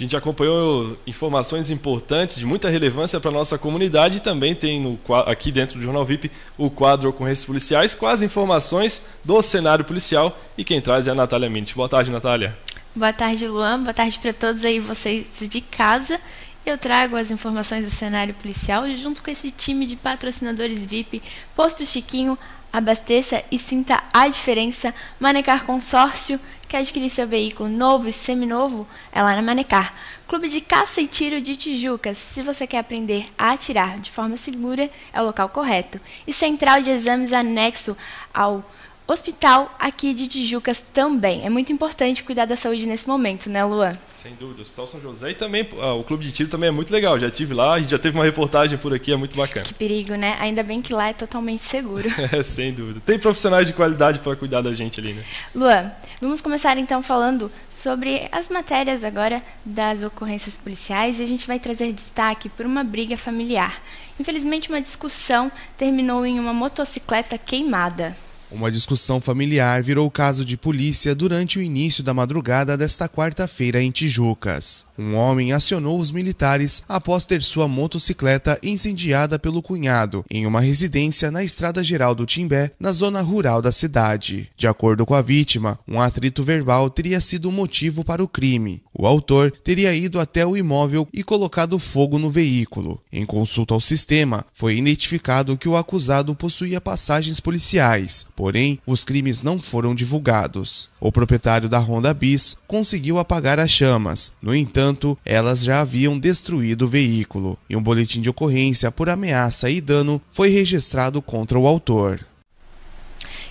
A 0.00 0.02
gente 0.02 0.16
acompanhou 0.16 0.96
informações 1.06 1.68
importantes 1.68 2.38
de 2.38 2.46
muita 2.46 2.70
relevância 2.70 3.20
para 3.20 3.30
a 3.30 3.34
nossa 3.34 3.58
comunidade 3.58 4.16
e 4.16 4.20
também 4.20 4.54
tem 4.54 4.80
no, 4.80 4.98
aqui 5.26 5.52
dentro 5.52 5.78
do 5.78 5.84
Jornal 5.84 6.06
VIP 6.06 6.30
o 6.56 6.70
quadro 6.70 7.10
Ocorrências 7.10 7.44
Policiais 7.44 7.92
com 7.92 8.06
as 8.06 8.22
informações 8.22 9.02
do 9.22 9.42
cenário 9.42 9.84
policial 9.84 10.40
e 10.56 10.64
quem 10.64 10.80
traz 10.80 11.06
é 11.06 11.10
a 11.10 11.14
Natália 11.14 11.50
Mint. 11.50 11.74
Boa 11.74 11.86
tarde, 11.86 12.10
Natália. 12.10 12.56
Boa 12.96 13.12
tarde, 13.12 13.46
Luan. 13.46 13.82
Boa 13.82 13.92
tarde 13.92 14.18
para 14.18 14.32
todos 14.32 14.64
aí 14.64 14.80
vocês 14.80 15.26
de 15.38 15.60
casa. 15.60 16.18
Eu 16.64 16.78
trago 16.78 17.14
as 17.14 17.30
informações 17.30 17.84
do 17.84 17.90
cenário 17.90 18.32
policial 18.32 18.90
junto 18.96 19.22
com 19.22 19.30
esse 19.30 19.50
time 19.50 19.84
de 19.84 19.96
patrocinadores 19.96 20.82
VIP, 20.82 21.22
Posto 21.54 21.84
Chiquinho, 21.84 22.38
Abasteça 22.72 23.42
e 23.50 23.58
sinta 23.58 24.02
a 24.14 24.28
diferença. 24.28 24.94
Manecar 25.18 25.64
Consórcio, 25.64 26.38
quer 26.70 26.78
adquirir 26.78 27.10
seu 27.10 27.26
veículo 27.26 27.68
novo 27.68 28.06
e 28.06 28.12
seminovo? 28.12 28.86
É 29.10 29.20
lá 29.20 29.34
na 29.34 29.42
Manecar. 29.42 29.92
Clube 30.28 30.48
de 30.48 30.60
Caça 30.60 31.00
e 31.00 31.08
Tiro 31.08 31.40
de 31.40 31.56
Tijucas. 31.56 32.16
Se 32.16 32.42
você 32.42 32.64
quer 32.64 32.78
aprender 32.78 33.26
a 33.36 33.50
atirar 33.50 33.98
de 33.98 34.08
forma 34.08 34.36
segura, 34.36 34.88
é 35.12 35.20
o 35.20 35.24
local 35.24 35.48
correto. 35.48 36.00
E 36.24 36.32
Central 36.32 36.80
de 36.80 36.90
Exames 36.90 37.32
anexo 37.32 37.96
ao 38.32 38.64
hospital 39.10 39.74
aqui 39.78 40.14
de 40.14 40.26
Tijucas 40.26 40.82
também. 40.92 41.44
É 41.44 41.50
muito 41.50 41.72
importante 41.72 42.22
cuidar 42.22 42.44
da 42.44 42.56
saúde 42.56 42.86
nesse 42.86 43.08
momento, 43.08 43.48
né, 43.48 43.64
Luan? 43.64 43.92
Sem 44.08 44.34
dúvida. 44.34 44.58
O 44.58 44.62
Hospital 44.62 44.86
São 44.86 45.00
José 45.00 45.30
e 45.30 45.34
também 45.34 45.68
ah, 45.80 45.94
o 45.94 46.04
Clube 46.04 46.24
de 46.24 46.32
Tiro 46.32 46.48
também 46.48 46.68
é 46.68 46.72
muito 46.72 46.92
legal. 46.92 47.18
Já 47.18 47.30
tive 47.30 47.54
lá, 47.54 47.74
a 47.74 47.80
gente 47.80 47.90
já 47.90 47.98
teve 47.98 48.16
uma 48.16 48.24
reportagem 48.24 48.78
por 48.78 48.94
aqui, 48.94 49.12
é 49.12 49.16
muito 49.16 49.36
bacana. 49.36 49.66
Que 49.66 49.74
perigo, 49.74 50.14
né? 50.14 50.36
Ainda 50.40 50.62
bem 50.62 50.80
que 50.82 50.92
lá 50.92 51.08
é 51.08 51.12
totalmente 51.12 51.62
seguro. 51.62 52.08
é, 52.32 52.42
sem 52.42 52.72
dúvida. 52.72 53.00
Tem 53.04 53.18
profissionais 53.18 53.66
de 53.66 53.72
qualidade 53.72 54.18
para 54.20 54.36
cuidar 54.36 54.62
da 54.62 54.72
gente 54.72 55.00
ali, 55.00 55.12
né? 55.12 55.24
Luan, 55.54 55.90
vamos 56.20 56.40
começar 56.40 56.76
então 56.78 57.02
falando 57.02 57.50
sobre 57.70 58.28
as 58.30 58.48
matérias 58.48 59.04
agora 59.04 59.42
das 59.64 60.02
ocorrências 60.02 60.56
policiais 60.56 61.18
e 61.18 61.24
a 61.24 61.26
gente 61.26 61.46
vai 61.46 61.58
trazer 61.58 61.92
destaque 61.92 62.48
por 62.50 62.66
uma 62.66 62.84
briga 62.84 63.16
familiar. 63.16 63.80
Infelizmente, 64.18 64.68
uma 64.68 64.82
discussão 64.82 65.50
terminou 65.78 66.26
em 66.26 66.38
uma 66.38 66.52
motocicleta 66.52 67.38
queimada. 67.38 68.14
Uma 68.52 68.70
discussão 68.70 69.20
familiar 69.20 69.80
virou 69.80 70.10
caso 70.10 70.44
de 70.44 70.56
polícia 70.56 71.14
durante 71.14 71.58
o 71.58 71.62
início 71.62 72.02
da 72.02 72.12
madrugada 72.12 72.76
desta 72.76 73.08
quarta-feira 73.08 73.80
em 73.80 73.92
Tijucas. 73.92 74.86
Um 74.98 75.14
homem 75.14 75.52
acionou 75.52 76.00
os 76.00 76.10
militares 76.10 76.82
após 76.88 77.24
ter 77.24 77.42
sua 77.42 77.68
motocicleta 77.68 78.58
incendiada 78.60 79.38
pelo 79.38 79.62
cunhado 79.62 80.24
em 80.28 80.46
uma 80.46 80.60
residência 80.60 81.30
na 81.30 81.44
Estrada 81.44 81.82
Geral 81.84 82.12
do 82.12 82.26
Timbé, 82.26 82.72
na 82.78 82.92
zona 82.92 83.22
rural 83.22 83.62
da 83.62 83.70
cidade. 83.70 84.50
De 84.56 84.66
acordo 84.66 85.06
com 85.06 85.14
a 85.14 85.22
vítima, 85.22 85.78
um 85.86 86.00
atrito 86.00 86.42
verbal 86.42 86.90
teria 86.90 87.20
sido 87.20 87.48
o 87.48 87.52
motivo 87.52 88.04
para 88.04 88.22
o 88.22 88.28
crime. 88.28 88.82
O 88.92 89.06
autor 89.06 89.52
teria 89.64 89.94
ido 89.94 90.18
até 90.18 90.44
o 90.44 90.56
imóvel 90.56 91.06
e 91.12 91.22
colocado 91.22 91.78
fogo 91.78 92.18
no 92.18 92.28
veículo. 92.28 93.00
Em 93.12 93.24
consulta 93.24 93.74
ao 93.74 93.80
sistema, 93.80 94.44
foi 94.52 94.76
identificado 94.76 95.56
que 95.56 95.68
o 95.68 95.76
acusado 95.76 96.34
possuía 96.34 96.80
passagens 96.80 97.38
policiais 97.38 98.26
Porém, 98.40 98.78
os 98.86 99.04
crimes 99.04 99.42
não 99.42 99.60
foram 99.60 99.94
divulgados. 99.94 100.88
O 100.98 101.12
proprietário 101.12 101.68
da 101.68 101.78
Honda 101.78 102.14
Bis 102.14 102.56
conseguiu 102.66 103.18
apagar 103.18 103.60
as 103.60 103.70
chamas. 103.70 104.32
No 104.40 104.54
entanto, 104.54 105.18
elas 105.26 105.62
já 105.62 105.82
haviam 105.82 106.18
destruído 106.18 106.86
o 106.86 106.88
veículo, 106.88 107.58
e 107.68 107.76
um 107.76 107.82
boletim 107.82 108.18
de 108.18 108.30
ocorrência 108.30 108.90
por 108.90 109.10
ameaça 109.10 109.68
e 109.68 109.78
dano 109.78 110.22
foi 110.32 110.48
registrado 110.48 111.20
contra 111.20 111.58
o 111.58 111.66
autor. 111.66 112.24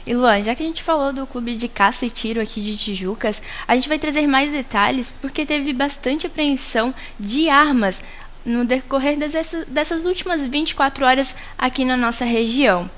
E 0.07 0.15
Luan, 0.15 0.41
já 0.41 0.55
que 0.55 0.63
a 0.63 0.65
gente 0.65 0.81
falou 0.81 1.13
do 1.13 1.27
clube 1.27 1.55
de 1.55 1.67
caça 1.67 2.07
e 2.07 2.09
tiro 2.09 2.41
aqui 2.41 2.59
de 2.59 2.75
Tijucas, 2.75 3.43
a 3.67 3.75
gente 3.75 3.87
vai 3.87 3.99
trazer 3.99 4.25
mais 4.25 4.51
detalhes 4.51 5.13
porque 5.21 5.45
teve 5.45 5.71
bastante 5.71 6.25
apreensão 6.25 6.95
de 7.19 7.47
armas 7.47 8.01
no 8.45 8.65
decorrer 8.65 9.17
dessas, 9.17 9.67
dessas 9.67 10.05
últimas 10.05 10.43
24 10.43 11.05
horas 11.05 11.35
aqui 11.57 11.85
na 11.85 11.95
nossa 11.95 12.25
região. 12.25 12.89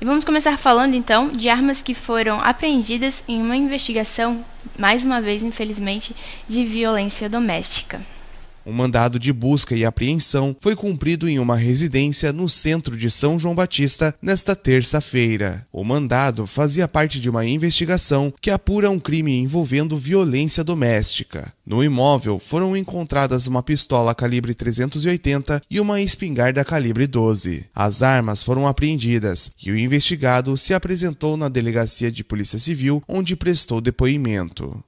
E 0.00 0.04
vamos 0.04 0.24
começar 0.24 0.56
falando 0.56 0.94
então 0.94 1.28
de 1.28 1.50
armas 1.50 1.82
que 1.82 1.92
foram 1.92 2.40
apreendidas 2.40 3.22
em 3.28 3.42
uma 3.42 3.54
investigação, 3.54 4.42
mais 4.78 5.04
uma 5.04 5.20
vez, 5.20 5.42
infelizmente, 5.42 6.16
de 6.48 6.64
violência 6.64 7.28
doméstica. 7.28 8.00
Um 8.70 8.72
mandado 8.72 9.18
de 9.18 9.32
busca 9.32 9.74
e 9.74 9.84
apreensão 9.84 10.56
foi 10.60 10.76
cumprido 10.76 11.28
em 11.28 11.40
uma 11.40 11.56
residência 11.56 12.32
no 12.32 12.48
centro 12.48 12.96
de 12.96 13.10
São 13.10 13.36
João 13.36 13.52
Batista 13.52 14.14
nesta 14.22 14.54
terça-feira. 14.54 15.66
O 15.72 15.82
mandado 15.82 16.46
fazia 16.46 16.86
parte 16.86 17.18
de 17.18 17.28
uma 17.28 17.44
investigação 17.44 18.32
que 18.40 18.48
apura 18.48 18.88
um 18.88 19.00
crime 19.00 19.36
envolvendo 19.36 19.98
violência 19.98 20.62
doméstica. 20.62 21.52
No 21.66 21.82
imóvel 21.82 22.38
foram 22.38 22.76
encontradas 22.76 23.48
uma 23.48 23.60
pistola 23.60 24.14
calibre 24.14 24.54
380 24.54 25.62
e 25.68 25.80
uma 25.80 26.00
espingarda 26.00 26.64
calibre 26.64 27.08
12. 27.08 27.66
As 27.74 28.02
armas 28.02 28.40
foram 28.40 28.68
apreendidas 28.68 29.50
e 29.60 29.72
o 29.72 29.76
investigado 29.76 30.56
se 30.56 30.72
apresentou 30.72 31.36
na 31.36 31.48
delegacia 31.48 32.10
de 32.12 32.22
Polícia 32.22 32.58
Civil, 32.60 33.02
onde 33.08 33.34
prestou 33.34 33.80
depoimento 33.80 34.80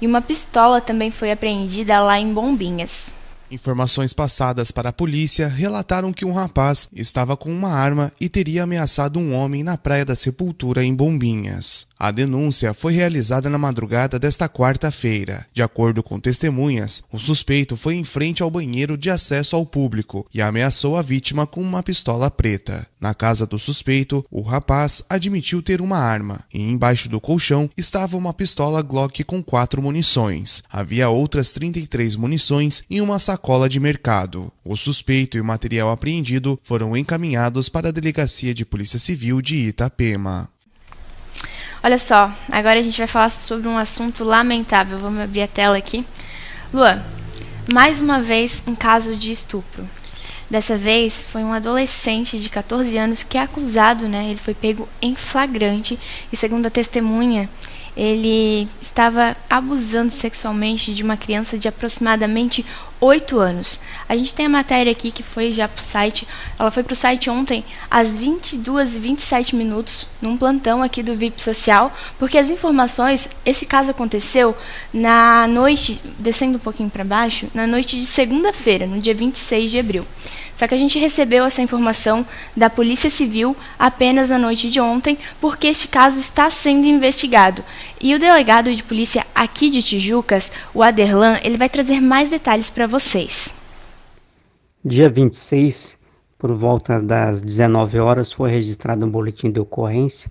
e 0.00 0.06
uma 0.06 0.20
pistola 0.20 0.80
também 0.80 1.10
foi 1.10 1.32
apreendida 1.32 2.00
lá 2.00 2.18
em 2.18 2.32
Bombinhas. 2.32 3.18
Informações 3.50 4.12
passadas 4.12 4.70
para 4.70 4.90
a 4.90 4.92
polícia 4.92 5.48
relataram 5.48 6.12
que 6.12 6.24
um 6.24 6.32
rapaz 6.32 6.86
estava 6.92 7.36
com 7.36 7.50
uma 7.50 7.70
arma 7.70 8.12
e 8.20 8.28
teria 8.28 8.64
ameaçado 8.64 9.18
um 9.18 9.34
homem 9.34 9.62
na 9.62 9.76
Praia 9.78 10.04
da 10.04 10.14
Sepultura, 10.14 10.84
em 10.84 10.94
Bombinhas. 10.94 11.87
A 11.98 12.12
denúncia 12.12 12.72
foi 12.72 12.92
realizada 12.92 13.50
na 13.50 13.58
madrugada 13.58 14.20
desta 14.20 14.48
quarta-feira. 14.48 15.44
De 15.52 15.62
acordo 15.62 16.00
com 16.00 16.20
testemunhas, 16.20 17.02
o 17.10 17.18
suspeito 17.18 17.76
foi 17.76 17.96
em 17.96 18.04
frente 18.04 18.40
ao 18.40 18.50
banheiro 18.50 18.96
de 18.96 19.10
acesso 19.10 19.56
ao 19.56 19.66
público 19.66 20.24
e 20.32 20.40
ameaçou 20.40 20.96
a 20.96 21.02
vítima 21.02 21.44
com 21.44 21.60
uma 21.60 21.82
pistola 21.82 22.30
preta. 22.30 22.86
Na 23.00 23.14
casa 23.14 23.46
do 23.46 23.58
suspeito, 23.58 24.24
o 24.30 24.42
rapaz 24.42 25.02
admitiu 25.10 25.60
ter 25.60 25.80
uma 25.80 25.98
arma 25.98 26.44
e 26.54 26.62
embaixo 26.62 27.08
do 27.08 27.20
colchão 27.20 27.68
estava 27.76 28.16
uma 28.16 28.32
pistola 28.32 28.80
Glock 28.80 29.24
com 29.24 29.42
quatro 29.42 29.82
munições. 29.82 30.62
Havia 30.70 31.08
outras 31.08 31.50
33 31.50 32.14
munições 32.14 32.84
em 32.88 33.00
uma 33.00 33.18
sacola 33.18 33.68
de 33.68 33.80
mercado. 33.80 34.52
O 34.64 34.76
suspeito 34.76 35.36
e 35.36 35.40
o 35.40 35.44
material 35.44 35.90
apreendido 35.90 36.60
foram 36.62 36.96
encaminhados 36.96 37.68
para 37.68 37.88
a 37.88 37.92
Delegacia 37.92 38.54
de 38.54 38.64
Polícia 38.64 39.00
Civil 39.00 39.42
de 39.42 39.56
Itapema. 39.56 40.48
Olha 41.82 41.98
só, 41.98 42.32
agora 42.50 42.80
a 42.80 42.82
gente 42.82 42.98
vai 42.98 43.06
falar 43.06 43.30
sobre 43.30 43.68
um 43.68 43.78
assunto 43.78 44.24
lamentável. 44.24 44.98
Vamos 44.98 45.22
abrir 45.22 45.42
a 45.42 45.48
tela 45.48 45.76
aqui. 45.76 46.04
Luan, 46.74 47.00
mais 47.72 48.00
uma 48.00 48.20
vez 48.20 48.62
um 48.66 48.74
caso 48.74 49.14
de 49.14 49.30
estupro. 49.30 49.88
Dessa 50.50 50.76
vez 50.76 51.26
foi 51.30 51.44
um 51.44 51.52
adolescente 51.52 52.38
de 52.38 52.48
14 52.48 52.96
anos 52.96 53.22
que 53.22 53.38
é 53.38 53.42
acusado, 53.42 54.08
né? 54.08 54.28
Ele 54.28 54.40
foi 54.40 54.54
pego 54.54 54.88
em 55.00 55.14
flagrante 55.14 55.98
e 56.32 56.36
segundo 56.36 56.66
a 56.66 56.70
testemunha, 56.70 57.48
ele 57.96 58.66
estava 58.80 59.36
abusando 59.48 60.10
sexualmente 60.10 60.94
de 60.94 61.02
uma 61.02 61.16
criança 61.16 61.58
de 61.58 61.68
aproximadamente 61.68 62.64
8 63.00 63.38
anos. 63.38 63.78
A 64.08 64.16
gente 64.16 64.34
tem 64.34 64.46
a 64.46 64.48
matéria 64.48 64.90
aqui 64.90 65.10
que 65.10 65.22
foi 65.22 65.52
já 65.52 65.68
para 65.68 65.78
o 65.78 65.82
site. 65.82 66.26
Ela 66.58 66.70
foi 66.70 66.82
para 66.82 66.92
o 66.92 66.96
site 66.96 67.30
ontem 67.30 67.64
às 67.90 68.16
22 68.16 68.96
e 68.96 68.98
27 68.98 69.56
minutos, 69.56 70.06
num 70.20 70.36
plantão 70.36 70.82
aqui 70.82 71.02
do 71.02 71.14
VIP 71.14 71.42
Social, 71.42 71.92
porque 72.18 72.38
as 72.38 72.50
informações, 72.50 73.28
esse 73.44 73.66
caso 73.66 73.90
aconteceu 73.90 74.56
na 74.92 75.46
noite, 75.46 76.00
descendo 76.18 76.56
um 76.56 76.60
pouquinho 76.60 76.90
para 76.90 77.04
baixo, 77.04 77.48
na 77.54 77.66
noite 77.66 77.96
de 77.96 78.06
segunda-feira, 78.06 78.86
no 78.86 79.00
dia 79.00 79.14
26 79.14 79.70
de 79.70 79.78
abril. 79.78 80.06
Só 80.58 80.66
que 80.66 80.74
a 80.74 80.78
gente 80.78 80.98
recebeu 80.98 81.44
essa 81.44 81.62
informação 81.62 82.26
da 82.56 82.68
Polícia 82.68 83.08
Civil 83.08 83.56
apenas 83.78 84.28
na 84.28 84.36
noite 84.36 84.68
de 84.68 84.80
ontem, 84.80 85.16
porque 85.40 85.68
este 85.68 85.86
caso 85.86 86.18
está 86.18 86.50
sendo 86.50 86.84
investigado. 86.84 87.64
E 88.00 88.12
o 88.12 88.18
delegado 88.18 88.74
de 88.74 88.82
polícia 88.82 89.24
aqui 89.32 89.70
de 89.70 89.80
Tijucas, 89.80 90.50
o 90.74 90.82
Aderlan, 90.82 91.38
ele 91.44 91.56
vai 91.56 91.68
trazer 91.68 92.00
mais 92.00 92.28
detalhes 92.28 92.68
para 92.68 92.88
vocês. 92.88 93.54
Dia 94.84 95.08
26, 95.08 95.96
por 96.36 96.52
volta 96.52 97.00
das 97.00 97.40
19 97.40 98.00
horas, 98.00 98.32
foi 98.32 98.50
registrado 98.50 99.06
um 99.06 99.10
boletim 99.10 99.52
de 99.52 99.60
ocorrência 99.60 100.28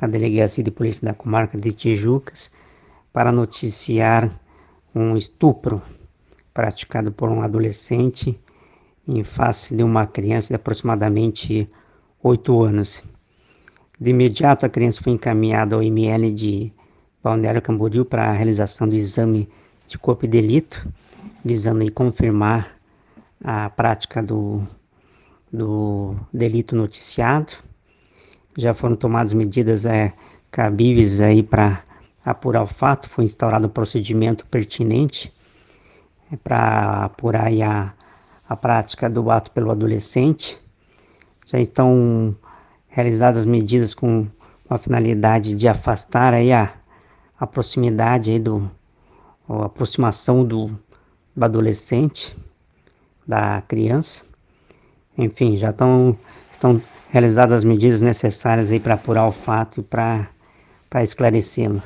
na 0.00 0.08
Delegacia 0.08 0.64
de 0.64 0.72
Polícia 0.72 1.06
da 1.06 1.14
Comarca 1.14 1.56
de 1.56 1.72
Tijucas 1.72 2.50
para 3.12 3.30
noticiar 3.30 4.28
um 4.92 5.16
estupro 5.16 5.80
praticado 6.52 7.12
por 7.12 7.28
um 7.28 7.42
adolescente 7.42 8.36
em 9.08 9.22
face 9.22 9.74
de 9.74 9.82
uma 9.82 10.06
criança 10.06 10.48
de 10.48 10.54
aproximadamente 10.54 11.68
8 12.22 12.62
anos. 12.62 13.02
De 13.98 14.10
imediato, 14.10 14.66
a 14.66 14.68
criança 14.68 15.02
foi 15.02 15.14
encaminhada 15.14 15.74
ao 15.74 15.82
ML 15.82 16.30
de 16.32 16.72
Balneário 17.22 17.62
Camboriú 17.62 18.04
para 18.04 18.30
a 18.30 18.32
realização 18.32 18.88
do 18.88 18.94
exame 18.94 19.48
de 19.88 19.98
corpo 19.98 20.26
e 20.26 20.28
delito, 20.28 20.86
visando 21.44 21.90
confirmar 21.90 22.76
a 23.42 23.70
prática 23.70 24.22
do, 24.22 24.62
do 25.50 26.14
delito 26.32 26.76
noticiado. 26.76 27.54
Já 28.56 28.74
foram 28.74 28.94
tomadas 28.94 29.32
medidas 29.32 29.86
é, 29.86 30.12
cabíveis 30.50 31.20
aí 31.20 31.42
para 31.42 31.82
apurar 32.24 32.62
o 32.62 32.66
fato, 32.66 33.08
foi 33.08 33.24
instaurado 33.24 33.66
um 33.66 33.70
procedimento 33.70 34.44
pertinente 34.46 35.32
é, 36.30 36.36
para 36.36 37.04
apurar 37.04 37.46
a 37.46 37.97
a 38.48 38.56
prática 38.56 39.10
do 39.10 39.30
ato 39.30 39.50
pelo 39.50 39.70
adolescente. 39.70 40.58
Já 41.46 41.60
estão 41.60 42.34
realizadas 42.88 43.44
medidas 43.44 43.94
com 43.94 44.26
a 44.68 44.78
finalidade 44.78 45.54
de 45.54 45.68
afastar 45.68 46.34
aí 46.34 46.52
a, 46.52 46.72
a 47.38 47.46
proximidade 47.46 48.30
aí 48.30 48.38
do 48.38 48.70
a 49.48 49.64
aproximação 49.64 50.44
do, 50.44 50.70
do 51.34 51.44
adolescente 51.44 52.36
da 53.26 53.62
criança. 53.62 54.22
Enfim, 55.16 55.56
já 55.56 55.70
estão 55.70 56.16
estão 56.50 56.82
realizadas 57.10 57.58
as 57.58 57.64
medidas 57.64 58.02
necessárias 58.02 58.70
aí 58.70 58.78
para 58.78 58.94
apurar 58.94 59.26
o 59.26 59.32
fato 59.32 59.80
e 59.80 59.82
para 59.82 60.28
para 60.90 61.02
esclarecê-lo. 61.02 61.82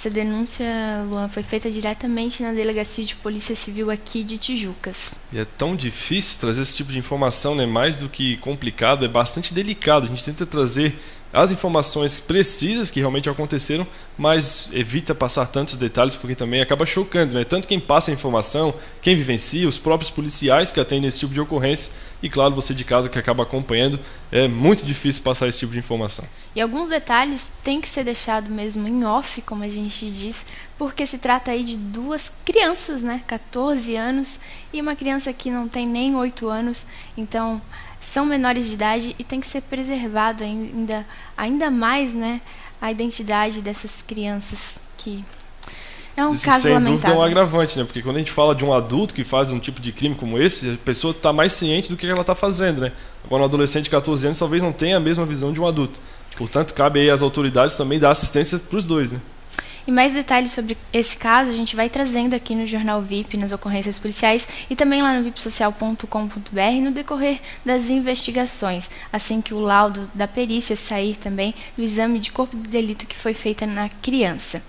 Essa 0.00 0.08
denúncia, 0.08 0.64
Luan, 1.10 1.28
foi 1.28 1.42
feita 1.42 1.70
diretamente 1.70 2.42
na 2.42 2.52
Delegacia 2.52 3.04
de 3.04 3.14
Polícia 3.14 3.54
Civil 3.54 3.90
aqui 3.90 4.24
de 4.24 4.38
Tijucas. 4.38 5.10
E 5.30 5.38
é 5.38 5.44
tão 5.44 5.76
difícil 5.76 6.40
trazer 6.40 6.62
esse 6.62 6.74
tipo 6.74 6.90
de 6.90 6.98
informação, 6.98 7.54
né? 7.54 7.66
Mais 7.66 7.98
do 7.98 8.08
que 8.08 8.38
complicado, 8.38 9.04
é 9.04 9.08
bastante 9.08 9.52
delicado. 9.52 10.06
A 10.06 10.08
gente 10.08 10.24
tenta 10.24 10.46
trazer 10.46 10.98
as 11.30 11.50
informações 11.50 12.18
precisas 12.18 12.90
que 12.90 12.98
realmente 12.98 13.28
aconteceram, 13.28 13.86
mas 14.16 14.70
evita 14.72 15.14
passar 15.14 15.44
tantos 15.44 15.76
detalhes 15.76 16.16
porque 16.16 16.34
também 16.34 16.62
acaba 16.62 16.86
chocando, 16.86 17.34
né? 17.34 17.44
Tanto 17.44 17.68
quem 17.68 17.78
passa 17.78 18.10
a 18.10 18.14
informação, 18.14 18.72
quem 19.02 19.14
vivencia, 19.14 19.68
os 19.68 19.76
próprios 19.76 20.10
policiais 20.10 20.72
que 20.72 20.80
atendem 20.80 21.08
esse 21.08 21.18
tipo 21.18 21.34
de 21.34 21.42
ocorrência 21.42 21.92
e, 22.22 22.28
claro, 22.28 22.54
você 22.54 22.74
de 22.74 22.84
casa 22.84 23.08
que 23.08 23.18
acaba 23.18 23.42
acompanhando, 23.42 23.98
é 24.30 24.46
muito 24.46 24.84
difícil 24.84 25.22
passar 25.22 25.48
esse 25.48 25.60
tipo 25.60 25.72
de 25.72 25.78
informação. 25.78 26.24
E 26.54 26.60
alguns 26.60 26.88
detalhes 26.88 27.50
têm 27.64 27.80
que 27.80 27.88
ser 27.88 28.04
deixado 28.04 28.50
mesmo 28.50 28.86
em 28.86 29.04
off, 29.04 29.40
como 29.42 29.64
a 29.64 29.68
gente 29.68 30.10
diz, 30.10 30.44
porque 30.76 31.06
se 31.06 31.18
trata 31.18 31.50
aí 31.50 31.64
de 31.64 31.76
duas 31.76 32.30
crianças, 32.44 33.02
né? 33.02 33.22
14 33.26 33.96
anos 33.96 34.38
e 34.72 34.80
uma 34.80 34.94
criança 34.94 35.32
que 35.32 35.50
não 35.50 35.68
tem 35.68 35.86
nem 35.86 36.14
8 36.14 36.48
anos, 36.48 36.84
então 37.16 37.60
são 38.00 38.24
menores 38.24 38.66
de 38.66 38.74
idade 38.74 39.16
e 39.18 39.24
tem 39.24 39.40
que 39.40 39.46
ser 39.46 39.62
preservado 39.62 40.42
ainda, 40.42 41.06
ainda 41.36 41.70
mais 41.70 42.14
né, 42.14 42.40
a 42.80 42.90
identidade 42.90 43.60
dessas 43.60 44.02
crianças 44.02 44.80
que 44.96 45.24
é 46.16 46.26
um 46.26 46.32
Isso, 46.32 46.44
caso 46.44 46.62
sem 46.62 46.72
lamentável. 46.74 46.98
dúvida 46.98 47.12
é 47.14 47.18
um 47.18 47.22
agravante, 47.22 47.78
né? 47.78 47.84
Porque 47.84 48.02
quando 48.02 48.16
a 48.16 48.18
gente 48.18 48.32
fala 48.32 48.54
de 48.54 48.64
um 48.64 48.72
adulto 48.72 49.14
que 49.14 49.24
faz 49.24 49.50
um 49.50 49.58
tipo 49.58 49.80
de 49.80 49.92
crime 49.92 50.14
como 50.14 50.38
esse, 50.38 50.70
a 50.70 50.76
pessoa 50.84 51.12
está 51.12 51.32
mais 51.32 51.52
ciente 51.52 51.88
do 51.88 51.96
que 51.96 52.06
ela 52.06 52.20
está 52.20 52.34
fazendo, 52.34 52.80
né? 52.80 52.92
Agora 53.24 53.42
um 53.42 53.46
adolescente 53.46 53.84
de 53.84 53.90
14 53.90 54.26
anos 54.26 54.38
talvez 54.38 54.62
não 54.62 54.72
tenha 54.72 54.96
a 54.96 55.00
mesma 55.00 55.24
visão 55.24 55.52
de 55.52 55.60
um 55.60 55.66
adulto. 55.66 56.00
Portanto, 56.36 56.74
cabe 56.74 57.00
aí 57.00 57.10
às 57.10 57.22
autoridades 57.22 57.76
também 57.76 57.98
dar 57.98 58.10
assistência 58.10 58.58
para 58.58 58.78
os 58.78 58.84
dois, 58.84 59.12
né? 59.12 59.20
E 59.86 59.90
mais 59.90 60.12
detalhes 60.12 60.52
sobre 60.52 60.76
esse 60.92 61.16
caso 61.16 61.50
a 61.50 61.54
gente 61.54 61.74
vai 61.74 61.88
trazendo 61.88 62.34
aqui 62.34 62.54
no 62.54 62.66
Jornal 62.66 63.00
VIP, 63.00 63.36
nas 63.36 63.52
ocorrências 63.52 63.98
policiais 63.98 64.48
e 64.68 64.76
também 64.76 65.02
lá 65.02 65.14
no 65.14 65.24
vipsocial.com.br 65.24 66.80
no 66.82 66.92
decorrer 66.92 67.40
das 67.64 67.88
investigações, 67.88 68.90
assim 69.12 69.40
que 69.40 69.54
o 69.54 69.60
laudo 69.60 70.10
da 70.14 70.28
perícia 70.28 70.76
sair 70.76 71.16
também 71.16 71.54
do 71.76 71.82
exame 71.82 72.18
de 72.18 72.30
corpo 72.30 72.56
de 72.56 72.68
delito 72.68 73.06
que 73.06 73.16
foi 73.16 73.34
feita 73.34 73.66
na 73.66 73.88
criança. 73.88 74.62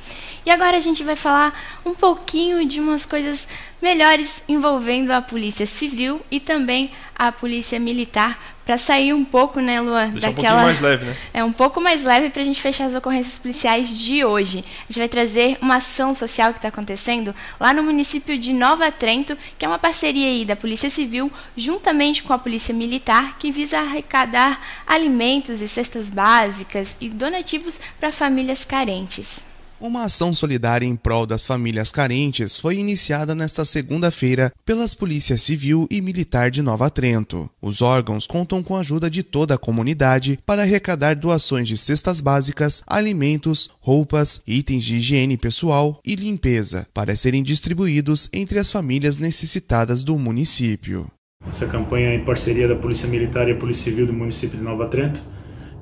E 0.45 0.49
agora 0.49 0.77
a 0.77 0.81
gente 0.81 1.03
vai 1.03 1.15
falar 1.15 1.79
um 1.85 1.93
pouquinho 1.93 2.65
de 2.67 2.79
umas 2.79 3.05
coisas 3.05 3.47
melhores 3.81 4.43
envolvendo 4.47 5.11
a 5.11 5.21
Polícia 5.21 5.65
Civil 5.65 6.21
e 6.31 6.39
também 6.39 6.91
a 7.15 7.31
Polícia 7.31 7.79
Militar 7.79 8.39
para 8.71 8.77
sair 8.77 9.11
um 9.11 9.25
pouco, 9.25 9.59
né, 9.59 9.81
Luan, 9.81 10.11
Deixar 10.11 10.31
daquela 10.31 10.61
um 10.61 10.63
mais 10.63 10.79
leve, 10.79 11.03
né? 11.03 11.13
É 11.33 11.43
um 11.43 11.51
pouco 11.51 11.81
mais 11.81 12.05
leve 12.05 12.29
para 12.29 12.41
a 12.41 12.45
gente 12.45 12.61
fechar 12.61 12.85
as 12.85 12.95
ocorrências 12.95 13.37
policiais 13.37 13.89
de 13.89 14.23
hoje. 14.23 14.59
A 14.59 14.83
gente 14.87 14.99
vai 14.99 15.09
trazer 15.09 15.57
uma 15.61 15.75
ação 15.75 16.13
social 16.13 16.53
que 16.53 16.59
está 16.59 16.69
acontecendo 16.69 17.35
lá 17.59 17.73
no 17.73 17.83
município 17.83 18.37
de 18.37 18.53
Nova 18.53 18.89
Trento, 18.89 19.37
que 19.59 19.65
é 19.65 19.67
uma 19.67 19.77
parceria 19.77 20.25
aí 20.25 20.45
da 20.45 20.55
Polícia 20.55 20.89
Civil 20.89 21.29
juntamente 21.57 22.23
com 22.23 22.31
a 22.31 22.37
Polícia 22.37 22.73
Militar, 22.73 23.37
que 23.37 23.51
visa 23.51 23.77
arrecadar 23.77 24.61
alimentos 24.87 25.61
e 25.61 25.67
cestas 25.67 26.09
básicas 26.09 26.95
e 27.01 27.09
donativos 27.09 27.77
para 27.99 28.09
famílias 28.09 28.63
carentes. 28.63 29.50
Uma 29.81 30.03
ação 30.03 30.31
solidária 30.31 30.85
em 30.85 30.95
prol 30.95 31.25
das 31.25 31.43
famílias 31.43 31.91
carentes 31.91 32.55
foi 32.55 32.75
iniciada 32.75 33.33
nesta 33.33 33.65
segunda-feira 33.65 34.51
pelas 34.63 34.93
Polícias 34.93 35.41
Civil 35.41 35.87
e 35.89 35.99
Militar 36.01 36.51
de 36.51 36.61
Nova 36.61 36.87
Trento. 36.87 37.49
Os 37.59 37.81
órgãos 37.81 38.27
contam 38.27 38.61
com 38.61 38.75
a 38.75 38.81
ajuda 38.81 39.09
de 39.09 39.23
toda 39.23 39.55
a 39.55 39.57
comunidade 39.57 40.37
para 40.45 40.61
arrecadar 40.61 41.15
doações 41.15 41.67
de 41.67 41.79
cestas 41.79 42.21
básicas, 42.21 42.83
alimentos, 42.85 43.71
roupas, 43.79 44.43
itens 44.45 44.83
de 44.83 44.97
higiene 44.97 45.35
pessoal 45.35 45.99
e 46.05 46.13
limpeza 46.13 46.85
para 46.93 47.15
serem 47.15 47.41
distribuídos 47.41 48.29
entre 48.31 48.59
as 48.59 48.71
famílias 48.71 49.17
necessitadas 49.17 50.03
do 50.03 50.15
município. 50.15 51.09
Essa 51.49 51.65
campanha 51.65 52.09
é 52.09 52.15
em 52.17 52.23
parceria 52.23 52.67
da 52.67 52.75
Polícia 52.75 53.07
Militar 53.07 53.49
e 53.49 53.53
a 53.53 53.57
Polícia 53.57 53.85
Civil 53.85 54.05
do 54.05 54.13
município 54.13 54.59
de 54.59 54.63
Nova 54.63 54.85
Trento 54.85 55.23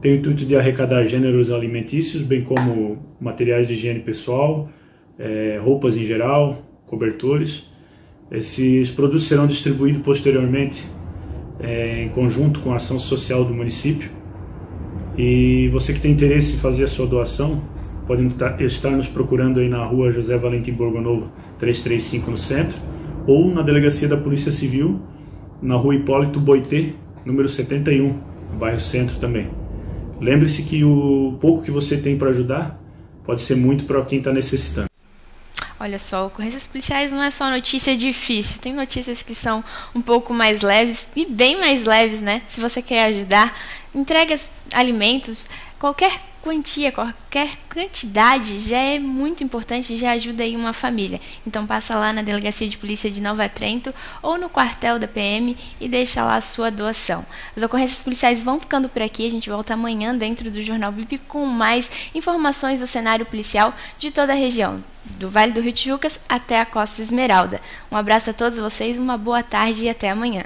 tem 0.01 0.13
o 0.13 0.15
intuito 0.15 0.45
de 0.45 0.55
arrecadar 0.55 1.03
gêneros 1.05 1.51
alimentícios, 1.51 2.23
bem 2.23 2.41
como 2.41 2.97
materiais 3.19 3.67
de 3.67 3.73
higiene 3.73 3.99
pessoal, 3.99 4.69
é, 5.17 5.59
roupas 5.61 5.97
em 5.97 6.05
geral, 6.05 6.63
cobertores. 6.87 7.69
Esses 8.31 8.91
produtos 8.91 9.27
serão 9.27 9.45
distribuídos 9.45 10.01
posteriormente 10.01 10.85
é, 11.59 12.03
em 12.03 12.09
conjunto 12.09 12.61
com 12.61 12.71
a 12.71 12.77
ação 12.77 12.97
social 12.97 13.43
do 13.43 13.53
município. 13.53 14.09
E 15.17 15.67
você 15.69 15.91
que 15.91 15.99
tem 15.99 16.11
interesse 16.11 16.55
em 16.55 16.59
fazer 16.59 16.85
a 16.85 16.87
sua 16.87 17.05
doação, 17.05 17.61
pode 18.07 18.25
estar 18.63 18.91
nos 18.91 19.07
procurando 19.07 19.59
aí 19.59 19.67
na 19.67 19.83
rua 19.83 20.11
José 20.11 20.37
Valentim 20.37 20.71
Borgonovo 20.71 21.29
335 21.59 22.31
no 22.31 22.37
centro, 22.37 22.77
ou 23.27 23.53
na 23.53 23.61
delegacia 23.61 24.07
da 24.07 24.15
Polícia 24.15 24.51
Civil, 24.51 25.01
na 25.61 25.75
rua 25.75 25.93
Hipólito 25.93 26.39
Boitê, 26.39 26.93
número 27.25 27.49
71, 27.49 28.07
no 28.07 28.57
bairro 28.57 28.79
Centro 28.79 29.17
também. 29.19 29.47
Lembre-se 30.19 30.63
que 30.63 30.83
o 30.83 31.37
pouco 31.39 31.63
que 31.63 31.71
você 31.71 31.97
tem 31.97 32.17
para 32.17 32.29
ajudar 32.29 32.79
pode 33.23 33.41
ser 33.41 33.55
muito 33.55 33.85
para 33.85 34.03
quem 34.05 34.19
está 34.19 34.33
necessitando. 34.33 34.89
Olha 35.79 35.97
só, 35.97 36.27
ocorrências 36.27 36.67
policiais 36.67 37.09
não 37.09 37.23
é 37.23 37.31
só 37.31 37.49
notícia 37.49 37.95
difícil, 37.95 38.59
tem 38.59 38.73
notícias 38.73 39.23
que 39.23 39.33
são 39.33 39.63
um 39.95 40.01
pouco 40.01 40.33
mais 40.33 40.61
leves 40.61 41.07
e 41.15 41.25
bem 41.25 41.57
mais 41.57 41.85
leves, 41.85 42.21
né? 42.21 42.41
Se 42.47 42.59
você 42.59 42.81
quer 42.81 43.05
ajudar, 43.05 43.57
entrega 43.95 44.37
alimentos, 44.73 45.45
qualquer 45.79 46.28
quantia, 46.41 46.91
qualquer 46.91 47.57
quantidade 47.71 48.59
já 48.59 48.77
é 48.77 48.99
muito 48.99 49.43
importante, 49.43 49.97
já 49.97 50.11
ajuda 50.11 50.43
aí 50.43 50.55
uma 50.55 50.73
família. 50.73 51.19
Então 51.45 51.65
passa 51.65 51.95
lá 51.95 52.11
na 52.13 52.21
Delegacia 52.21 52.67
de 52.67 52.77
Polícia 52.77 53.09
de 53.09 53.21
Nova 53.21 53.47
Trento 53.47 53.93
ou 54.21 54.37
no 54.37 54.49
quartel 54.49 54.97
da 54.99 55.07
PM 55.07 55.55
e 55.79 55.87
deixa 55.87 56.23
lá 56.23 56.35
a 56.35 56.41
sua 56.41 56.71
doação. 56.71 57.25
As 57.55 57.63
ocorrências 57.63 58.03
policiais 58.03 58.41
vão 58.41 58.59
ficando 58.59 58.89
por 58.89 59.01
aqui, 59.01 59.25
a 59.27 59.31
gente 59.31 59.49
volta 59.49 59.73
amanhã 59.73 60.15
dentro 60.15 60.49
do 60.49 60.61
Jornal 60.61 60.91
VIP 60.91 61.19
com 61.19 61.45
mais 61.45 61.91
informações 62.13 62.79
do 62.79 62.87
cenário 62.87 63.25
policial 63.25 63.73
de 63.97 64.11
toda 64.11 64.33
a 64.33 64.35
região, 64.35 64.83
do 65.05 65.29
Vale 65.29 65.51
do 65.51 65.61
Rio 65.61 65.73
Tijucas 65.73 66.19
até 66.27 66.59
a 66.59 66.65
Costa 66.65 67.01
Esmeralda. 67.01 67.61
Um 67.91 67.97
abraço 67.97 68.29
a 68.29 68.33
todos 68.33 68.59
vocês, 68.59 68.97
uma 68.97 69.17
boa 69.17 69.43
tarde 69.43 69.85
e 69.85 69.89
até 69.89 70.09
amanhã. 70.09 70.43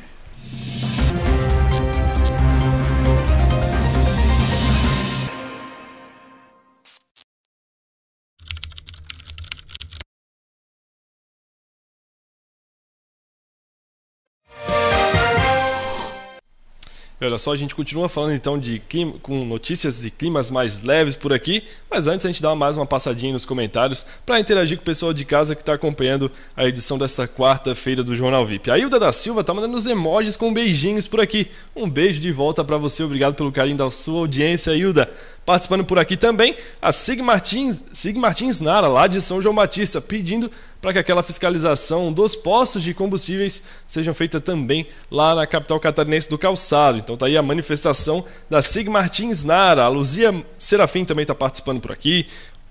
Olha 17.25 17.37
só, 17.37 17.53
a 17.53 17.57
gente 17.57 17.75
continua 17.75 18.09
falando 18.09 18.33
então 18.33 18.57
de 18.57 18.79
clima, 18.79 19.13
com 19.21 19.45
notícias 19.45 20.03
e 20.05 20.11
climas 20.11 20.49
mais 20.49 20.81
leves 20.81 21.15
por 21.15 21.33
aqui, 21.33 21.63
mas 21.89 22.07
antes 22.07 22.25
a 22.25 22.29
gente 22.29 22.41
dá 22.41 22.55
mais 22.55 22.77
uma 22.77 22.85
passadinha 22.85 23.33
nos 23.33 23.45
comentários 23.45 24.05
para 24.25 24.39
interagir 24.39 24.77
com 24.77 24.81
o 24.81 24.85
pessoal 24.85 25.13
de 25.13 25.23
casa 25.25 25.55
que 25.55 25.61
está 25.61 25.73
acompanhando 25.73 26.31
a 26.55 26.65
edição 26.65 26.97
desta 26.97 27.27
quarta-feira 27.27 28.03
do 28.03 28.15
Jornal 28.15 28.45
VIP. 28.45 28.71
A 28.71 28.77
Hilda 28.77 28.99
da 28.99 29.11
Silva 29.11 29.41
está 29.41 29.53
mandando 29.53 29.77
os 29.77 29.85
emojis 29.85 30.35
com 30.35 30.53
beijinhos 30.53 31.07
por 31.07 31.19
aqui. 31.19 31.47
Um 31.75 31.89
beijo 31.89 32.19
de 32.19 32.31
volta 32.31 32.63
para 32.63 32.77
você, 32.77 33.03
obrigado 33.03 33.35
pelo 33.35 33.51
carinho 33.51 33.77
da 33.77 33.89
sua 33.91 34.19
audiência, 34.19 34.75
Hilda. 34.75 35.09
Participando 35.45 35.83
por 35.83 35.99
aqui 35.99 36.15
também, 36.15 36.55
a 36.81 36.91
Sig 36.91 37.21
Martins, 37.21 37.83
Sig 37.91 38.17
Martins 38.17 38.61
Nara, 38.61 38.87
lá 38.87 39.07
de 39.07 39.21
São 39.21 39.41
João 39.41 39.53
Batista, 39.53 39.99
pedindo 39.99 40.49
para 40.83 40.91
que 40.91 40.99
aquela 40.99 41.23
fiscalização 41.23 42.11
dos 42.11 42.35
postos 42.35 42.83
de 42.83 42.93
combustíveis 42.93 43.63
sejam 43.87 44.13
feita 44.13 44.41
também 44.41 44.85
lá 45.09 45.33
na 45.33 45.47
capital 45.47 45.79
catarinense 45.79 46.29
do 46.29 46.37
calçado. 46.37 46.97
Então 46.97 47.15
tá 47.15 47.25
aí 47.25 47.37
a 47.37 47.41
manifestação 47.41 48.25
da 48.49 48.61
Sig 48.61 48.89
Martins 48.89 49.45
Nara. 49.45 49.85
A 49.85 49.87
Luzia 49.87 50.45
Serafim 50.57 51.05
também 51.05 51.23
está 51.23 51.33
participando 51.33 51.79
por 51.79 51.93
aqui. 51.93 52.27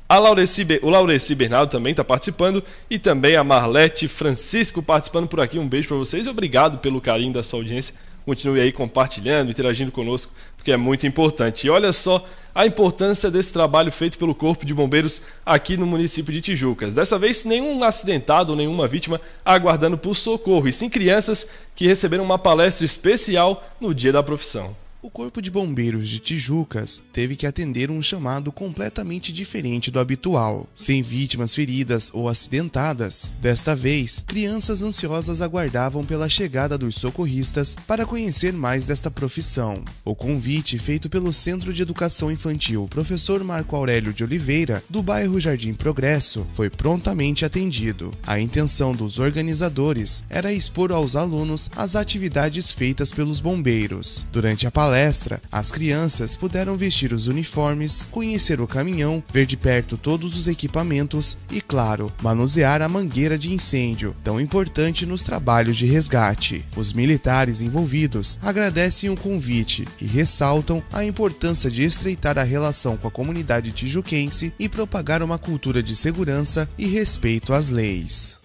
A 0.07 0.19
Laureci, 0.19 0.67
o 0.83 0.91
Laureci 0.91 1.35
Bernardo 1.35 1.71
também 1.71 1.93
está 1.93 2.05
participando 2.05 2.63
e 2.91 2.99
também 2.99 3.35
a 3.35 3.43
Marlete 3.43 4.07
Francisco 4.07 4.83
participando 4.83 5.27
por 5.27 5.41
aqui. 5.41 5.59
Um 5.59 5.67
beijo 5.67 5.89
para 5.89 5.97
vocês 5.97 6.27
obrigado 6.27 6.81
pelo 6.81 7.01
carinho 7.01 7.33
da 7.33 7.43
sua 7.43 7.61
audiência. 7.61 7.95
Continue 8.25 8.61
aí 8.61 8.73
compartilhando, 8.73 9.51
interagindo 9.51 9.91
conosco, 9.91 10.33
porque 10.57 10.71
é 10.71 10.77
muito 10.77 11.07
importante. 11.07 11.67
E 11.67 11.71
olha 11.71 11.93
só 11.93 12.25
a 12.55 12.67
importância 12.67 13.31
desse 13.31 13.53
trabalho 13.53 13.91
feito 13.91 14.19
pelo 14.19 14.35
Corpo 14.35 14.65
de 14.65 14.75
Bombeiros 14.75 15.23
aqui 15.45 15.77
no 15.77 15.87
município 15.87 16.33
de 16.33 16.41
Tijucas. 16.41 16.95
Dessa 16.95 17.19
vez, 17.19 17.45
nenhum 17.45 17.83
acidentado 17.83 18.51
ou 18.51 18.57
nenhuma 18.57 18.87
vítima 18.87 19.21
aguardando 19.45 19.99
por 19.99 20.15
socorro, 20.15 20.69
e 20.69 20.73
sim 20.73 20.89
crianças 20.89 21.49
que 21.75 21.87
receberam 21.87 22.25
uma 22.25 22.39
palestra 22.39 22.87
especial 22.87 23.67
no 23.81 23.95
dia 23.95 24.13
da 24.13 24.23
profissão. 24.23 24.77
O 25.05 25.11
Corpo 25.11 25.43
de 25.43 25.51
Bombeiros 25.51 26.09
de 26.09 26.21
Tijucas 26.21 27.03
teve 27.13 27.35
que 27.35 27.45
atender 27.45 27.91
um 27.91 28.01
chamado 28.01 28.53
completamente 28.53 29.33
diferente 29.33 29.91
do 29.91 29.99
habitual, 29.99 30.69
sem 30.73 31.03
vítimas 31.03 31.57
feridas 31.57 32.09
ou 32.15 32.29
acidentadas. 32.29 33.33
Desta 33.41 33.75
vez, 33.75 34.23
crianças 34.25 34.81
ansiosas 34.81 35.41
aguardavam 35.41 36.05
pela 36.05 36.29
chegada 36.29 36.79
dos 36.79 36.95
socorristas 36.95 37.77
para 37.85 38.07
conhecer 38.07 38.53
mais 38.53 38.87
desta 38.87 39.11
profissão. 39.11 39.85
O 40.05 40.15
convite 40.15 40.79
feito 40.79 41.11
pelo 41.11 41.33
Centro 41.33 41.75
de 41.75 41.83
Educação 41.83 42.31
Infantil 42.31 42.87
Professor 42.89 43.43
Marco 43.43 43.75
Aurélio 43.75 44.13
de 44.13 44.23
Oliveira, 44.23 44.85
do 44.89 45.03
bairro 45.03 45.41
Jardim 45.41 45.75
Progresso, 45.75 46.47
foi 46.55 46.71
prontamente 46.71 47.45
atendido. 47.45 48.15
A 48.25 48.39
intenção 48.39 48.93
dos 48.93 49.19
organizadores 49.19 50.23
era 50.31 50.53
expor 50.53 50.93
aos 50.93 51.17
alunos 51.17 51.69
as 51.75 51.97
atividades 51.97 52.71
feitas 52.71 53.13
pelos 53.13 53.41
bombeiros. 53.41 54.25
Durante 54.31 54.65
a 54.65 54.71
palestra, 54.71 54.92
palestra, 54.93 55.41
as 55.51 55.73
crianças 55.73 56.37
puderam 56.37 56.77
vestir 56.77 57.15
os 57.15 57.27
uniformes, 57.27 58.07
conhecer 58.11 58.61
o 58.61 58.67
caminhão, 58.67 59.25
ver 59.33 59.47
de 59.47 59.57
perto 59.57 59.97
todos 59.97 60.37
os 60.37 60.49
equipamentos 60.49 61.39
e, 61.51 61.63
claro, 61.63 62.13
manusear 62.21 62.83
a 62.83 62.89
mangueira 62.91 63.39
de 63.39 63.51
incêndio, 63.51 64.15
tão 64.23 64.39
importante 64.39 65.07
nos 65.07 65.23
trabalhos 65.23 65.79
de 65.79 65.87
resgate. 65.87 66.63
Os 66.77 66.93
militares 66.93 67.63
envolvidos 67.63 68.39
agradecem 68.43 69.09
o 69.09 69.17
convite 69.17 69.89
e 69.99 70.05
ressaltam 70.05 70.83
a 70.93 71.03
importância 71.03 71.71
de 71.71 71.83
estreitar 71.83 72.39
a 72.39 72.43
relação 72.43 72.95
com 72.99 73.09
a 73.09 73.11
comunidade 73.11 73.73
tijuquense 73.73 74.53
e 74.59 74.69
propagar 74.69 75.23
uma 75.23 75.39
cultura 75.39 75.83
de 75.83 75.97
segurança 75.97 76.69
e 76.77 76.87
respeito 76.87 77.55
às 77.55 77.71
leis. 77.71 78.42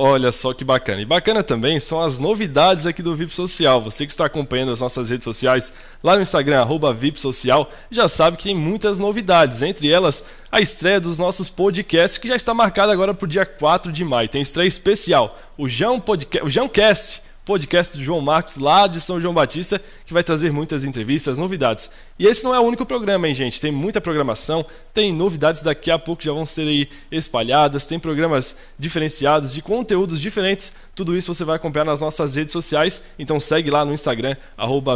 Olha 0.00 0.30
só 0.30 0.54
que 0.54 0.62
bacana. 0.62 1.02
E 1.02 1.04
bacana 1.04 1.42
também 1.42 1.80
são 1.80 2.00
as 2.00 2.20
novidades 2.20 2.86
aqui 2.86 3.02
do 3.02 3.16
VIP 3.16 3.34
Social. 3.34 3.80
Você 3.80 4.06
que 4.06 4.12
está 4.12 4.26
acompanhando 4.26 4.70
as 4.70 4.80
nossas 4.80 5.10
redes 5.10 5.24
sociais 5.24 5.72
lá 6.04 6.14
no 6.14 6.22
Instagram, 6.22 6.60
arroba 6.60 6.94
VIP 6.94 7.20
Social, 7.20 7.68
já 7.90 8.06
sabe 8.06 8.36
que 8.36 8.44
tem 8.44 8.54
muitas 8.54 9.00
novidades. 9.00 9.60
Entre 9.60 9.90
elas, 9.90 10.24
a 10.52 10.60
estreia 10.60 11.00
dos 11.00 11.18
nossos 11.18 11.48
podcasts, 11.48 12.16
que 12.16 12.28
já 12.28 12.36
está 12.36 12.54
marcada 12.54 12.92
agora 12.92 13.12
para 13.12 13.24
o 13.24 13.28
dia 13.28 13.44
4 13.44 13.90
de 13.90 14.04
maio. 14.04 14.28
Tem 14.28 14.40
estreia 14.40 14.68
especial. 14.68 15.36
O 15.56 15.68
João, 15.68 15.98
Podcast, 15.98 16.46
o 16.46 16.48
João 16.48 16.68
Cast 16.68 17.20
podcast 17.48 17.96
do 17.96 18.04
João 18.04 18.20
Marcos, 18.20 18.58
lá 18.58 18.86
de 18.86 19.00
São 19.00 19.18
João 19.18 19.32
Batista, 19.32 19.80
que 20.04 20.12
vai 20.12 20.22
trazer 20.22 20.52
muitas 20.52 20.84
entrevistas, 20.84 21.38
novidades. 21.38 21.90
E 22.18 22.26
esse 22.26 22.44
não 22.44 22.54
é 22.54 22.60
o 22.60 22.62
único 22.62 22.84
programa, 22.84 23.26
hein, 23.26 23.34
gente? 23.34 23.58
Tem 23.58 23.72
muita 23.72 24.02
programação, 24.02 24.66
tem 24.92 25.14
novidades 25.14 25.62
daqui 25.62 25.90
a 25.90 25.98
pouco 25.98 26.22
já 26.22 26.30
vão 26.30 26.44
ser 26.44 26.68
aí 26.68 26.90
espalhadas, 27.10 27.86
tem 27.86 27.98
programas 27.98 28.54
diferenciados, 28.78 29.50
de 29.50 29.62
conteúdos 29.62 30.20
diferentes. 30.20 30.74
Tudo 30.94 31.16
isso 31.16 31.34
você 31.34 31.42
vai 31.42 31.56
acompanhar 31.56 31.86
nas 31.86 32.02
nossas 32.02 32.34
redes 32.34 32.52
sociais. 32.52 33.02
Então 33.18 33.40
segue 33.40 33.70
lá 33.70 33.82
no 33.82 33.94
Instagram, 33.94 34.36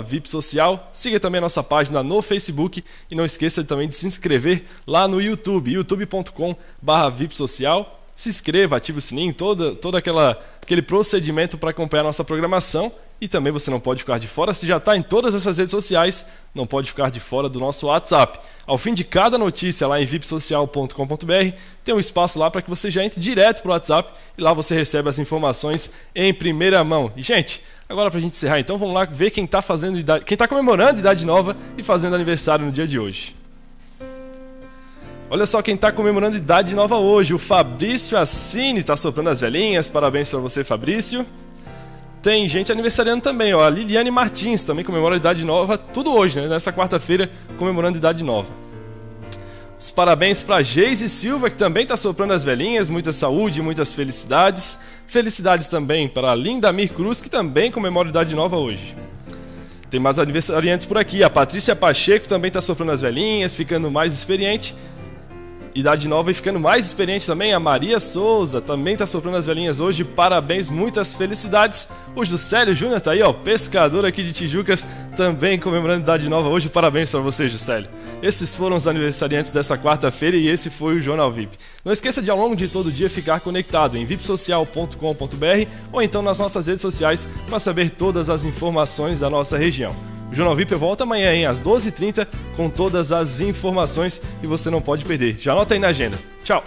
VIPSocial. 0.06 0.90
Siga 0.92 1.18
também 1.18 1.38
a 1.38 1.42
nossa 1.42 1.62
página 1.62 2.02
no 2.02 2.20
Facebook 2.20 2.84
e 3.10 3.14
não 3.14 3.24
esqueça 3.24 3.64
também 3.64 3.88
de 3.88 3.94
se 3.94 4.06
inscrever 4.06 4.64
lá 4.86 5.08
no 5.08 5.22
YouTube, 5.22 5.72
youtube.com/vipsocial 5.72 8.01
se 8.14 8.28
inscreva, 8.28 8.76
ative 8.76 8.98
o 8.98 9.02
sininho, 9.02 9.32
todo, 9.32 9.74
todo 9.74 9.96
aquela, 9.96 10.40
aquele 10.60 10.82
procedimento 10.82 11.56
para 11.58 11.70
acompanhar 11.70 12.02
nossa 12.02 12.24
programação. 12.24 12.92
E 13.20 13.28
também 13.28 13.52
você 13.52 13.70
não 13.70 13.78
pode 13.78 14.00
ficar 14.00 14.18
de 14.18 14.26
fora, 14.26 14.52
se 14.52 14.66
já 14.66 14.78
está 14.78 14.96
em 14.96 15.02
todas 15.02 15.32
essas 15.32 15.56
redes 15.56 15.70
sociais, 15.70 16.26
não 16.52 16.66
pode 16.66 16.88
ficar 16.88 17.08
de 17.08 17.20
fora 17.20 17.48
do 17.48 17.60
nosso 17.60 17.86
WhatsApp. 17.86 18.40
Ao 18.66 18.76
fim 18.76 18.92
de 18.92 19.04
cada 19.04 19.38
notícia 19.38 19.86
lá 19.86 20.02
em 20.02 20.04
vipsocial.com.br, 20.04 21.56
tem 21.84 21.94
um 21.94 22.00
espaço 22.00 22.36
lá 22.36 22.50
para 22.50 22.60
que 22.62 22.68
você 22.68 22.90
já 22.90 23.04
entre 23.04 23.20
direto 23.20 23.62
para 23.62 23.68
o 23.68 23.72
WhatsApp 23.72 24.12
e 24.36 24.42
lá 24.42 24.52
você 24.52 24.74
recebe 24.74 25.08
as 25.08 25.20
informações 25.20 25.88
em 26.12 26.34
primeira 26.34 26.82
mão. 26.82 27.12
E, 27.16 27.22
gente, 27.22 27.62
agora 27.88 28.10
para 28.10 28.18
a 28.18 28.22
gente 28.22 28.34
encerrar, 28.34 28.58
então 28.58 28.76
vamos 28.76 28.92
lá 28.92 29.04
ver 29.04 29.30
quem 29.30 29.44
está 29.44 29.62
fazendo 29.62 30.00
idade, 30.00 30.24
quem 30.24 30.34
está 30.34 30.48
comemorando 30.48 30.98
idade 30.98 31.24
nova 31.24 31.56
e 31.78 31.82
fazendo 31.84 32.16
aniversário 32.16 32.66
no 32.66 32.72
dia 32.72 32.88
de 32.88 32.98
hoje. 32.98 33.41
Olha 35.32 35.46
só 35.46 35.62
quem 35.62 35.76
está 35.76 35.90
comemorando 35.90 36.36
idade 36.36 36.74
nova 36.74 36.98
hoje. 36.98 37.32
O 37.32 37.38
Fabrício 37.38 38.18
Assini 38.18 38.80
está 38.80 38.98
soprando 38.98 39.30
as 39.30 39.40
velhinhas. 39.40 39.88
Parabéns 39.88 40.28
para 40.28 40.40
você, 40.40 40.62
Fabrício. 40.62 41.24
Tem 42.20 42.46
gente 42.46 42.70
aniversariando 42.70 43.22
também, 43.22 43.54
ó. 43.54 43.64
A 43.64 43.70
Liliane 43.70 44.10
Martins 44.10 44.62
também 44.62 44.84
comemora 44.84 45.16
idade 45.16 45.42
nova. 45.42 45.78
Tudo 45.78 46.12
hoje, 46.12 46.38
né? 46.38 46.48
Nessa 46.48 46.70
quarta-feira, 46.70 47.30
comemorando 47.56 47.96
idade 47.96 48.22
nova. 48.22 48.50
Os 49.78 49.90
parabéns 49.90 50.42
para 50.42 50.60
Geise 50.60 51.08
Silva, 51.08 51.48
que 51.48 51.56
também 51.56 51.84
está 51.84 51.96
soprando 51.96 52.34
as 52.34 52.44
velhinhas. 52.44 52.90
Muita 52.90 53.10
saúde, 53.10 53.62
muitas 53.62 53.94
felicidades. 53.94 54.80
Felicidades 55.06 55.66
também 55.66 56.08
para 56.08 56.34
Linda 56.34 56.70
Mir 56.74 56.90
Cruz, 56.90 57.22
que 57.22 57.30
também 57.30 57.72
comemora 57.72 58.10
idade 58.10 58.36
nova 58.36 58.58
hoje. 58.58 58.94
Tem 59.88 59.98
mais 59.98 60.18
aniversariantes 60.18 60.84
por 60.84 60.98
aqui. 60.98 61.24
A 61.24 61.30
Patrícia 61.30 61.74
Pacheco 61.74 62.28
também 62.28 62.48
está 62.48 62.60
soprando 62.60 62.92
as 62.92 63.00
velhinhas, 63.00 63.54
ficando 63.54 63.90
mais 63.90 64.12
experiente. 64.12 64.74
Idade 65.74 66.06
nova 66.06 66.30
e 66.30 66.34
ficando 66.34 66.60
mais 66.60 66.84
experiente 66.84 67.26
também, 67.26 67.54
a 67.54 67.58
Maria 67.58 67.98
Souza 67.98 68.60
também 68.60 68.94
tá 68.94 69.06
soprando 69.06 69.38
as 69.38 69.46
velhinhas 69.46 69.80
hoje. 69.80 70.04
Parabéns, 70.04 70.68
muitas 70.68 71.14
felicidades. 71.14 71.88
O 72.14 72.22
Juscelio 72.26 72.74
Júnior 72.74 73.00
tá 73.00 73.12
aí, 73.12 73.22
ó, 73.22 73.32
pescador 73.32 74.04
aqui 74.04 74.22
de 74.22 74.34
Tijucas, 74.34 74.86
também 75.16 75.58
comemorando 75.58 76.00
idade 76.00 76.28
nova 76.28 76.50
hoje. 76.50 76.68
Parabéns 76.68 77.10
para 77.10 77.20
você, 77.20 77.48
Juscelio. 77.48 77.88
Esses 78.22 78.54
foram 78.54 78.76
os 78.76 78.86
aniversariantes 78.86 79.50
dessa 79.50 79.78
quarta-feira 79.78 80.36
e 80.36 80.46
esse 80.46 80.68
foi 80.68 80.96
o 80.96 81.00
Jornal 81.00 81.32
VIP. 81.32 81.56
Não 81.82 81.92
esqueça 81.92 82.20
de 82.20 82.30
ao 82.30 82.36
longo 82.36 82.54
de 82.54 82.68
todo 82.68 82.92
dia 82.92 83.08
ficar 83.08 83.40
conectado 83.40 83.96
em 83.96 84.04
vipsocial.com.br 84.04 85.68
ou 85.90 86.02
então 86.02 86.20
nas 86.20 86.38
nossas 86.38 86.66
redes 86.66 86.82
sociais 86.82 87.26
para 87.46 87.58
saber 87.58 87.90
todas 87.90 88.28
as 88.28 88.44
informações 88.44 89.20
da 89.20 89.30
nossa 89.30 89.56
região. 89.56 90.11
O 90.32 90.34
Jornal 90.34 90.56
VIP 90.56 90.74
volta 90.74 91.04
amanhã, 91.04 91.34
hein, 91.34 91.44
às 91.44 91.60
12h30, 91.60 92.26
com 92.56 92.70
todas 92.70 93.12
as 93.12 93.38
informações 93.40 94.22
e 94.42 94.46
você 94.46 94.70
não 94.70 94.80
pode 94.80 95.04
perder. 95.04 95.36
Já 95.38 95.52
anota 95.52 95.74
aí 95.74 95.80
na 95.80 95.88
agenda. 95.88 96.18
Tchau! 96.42 96.64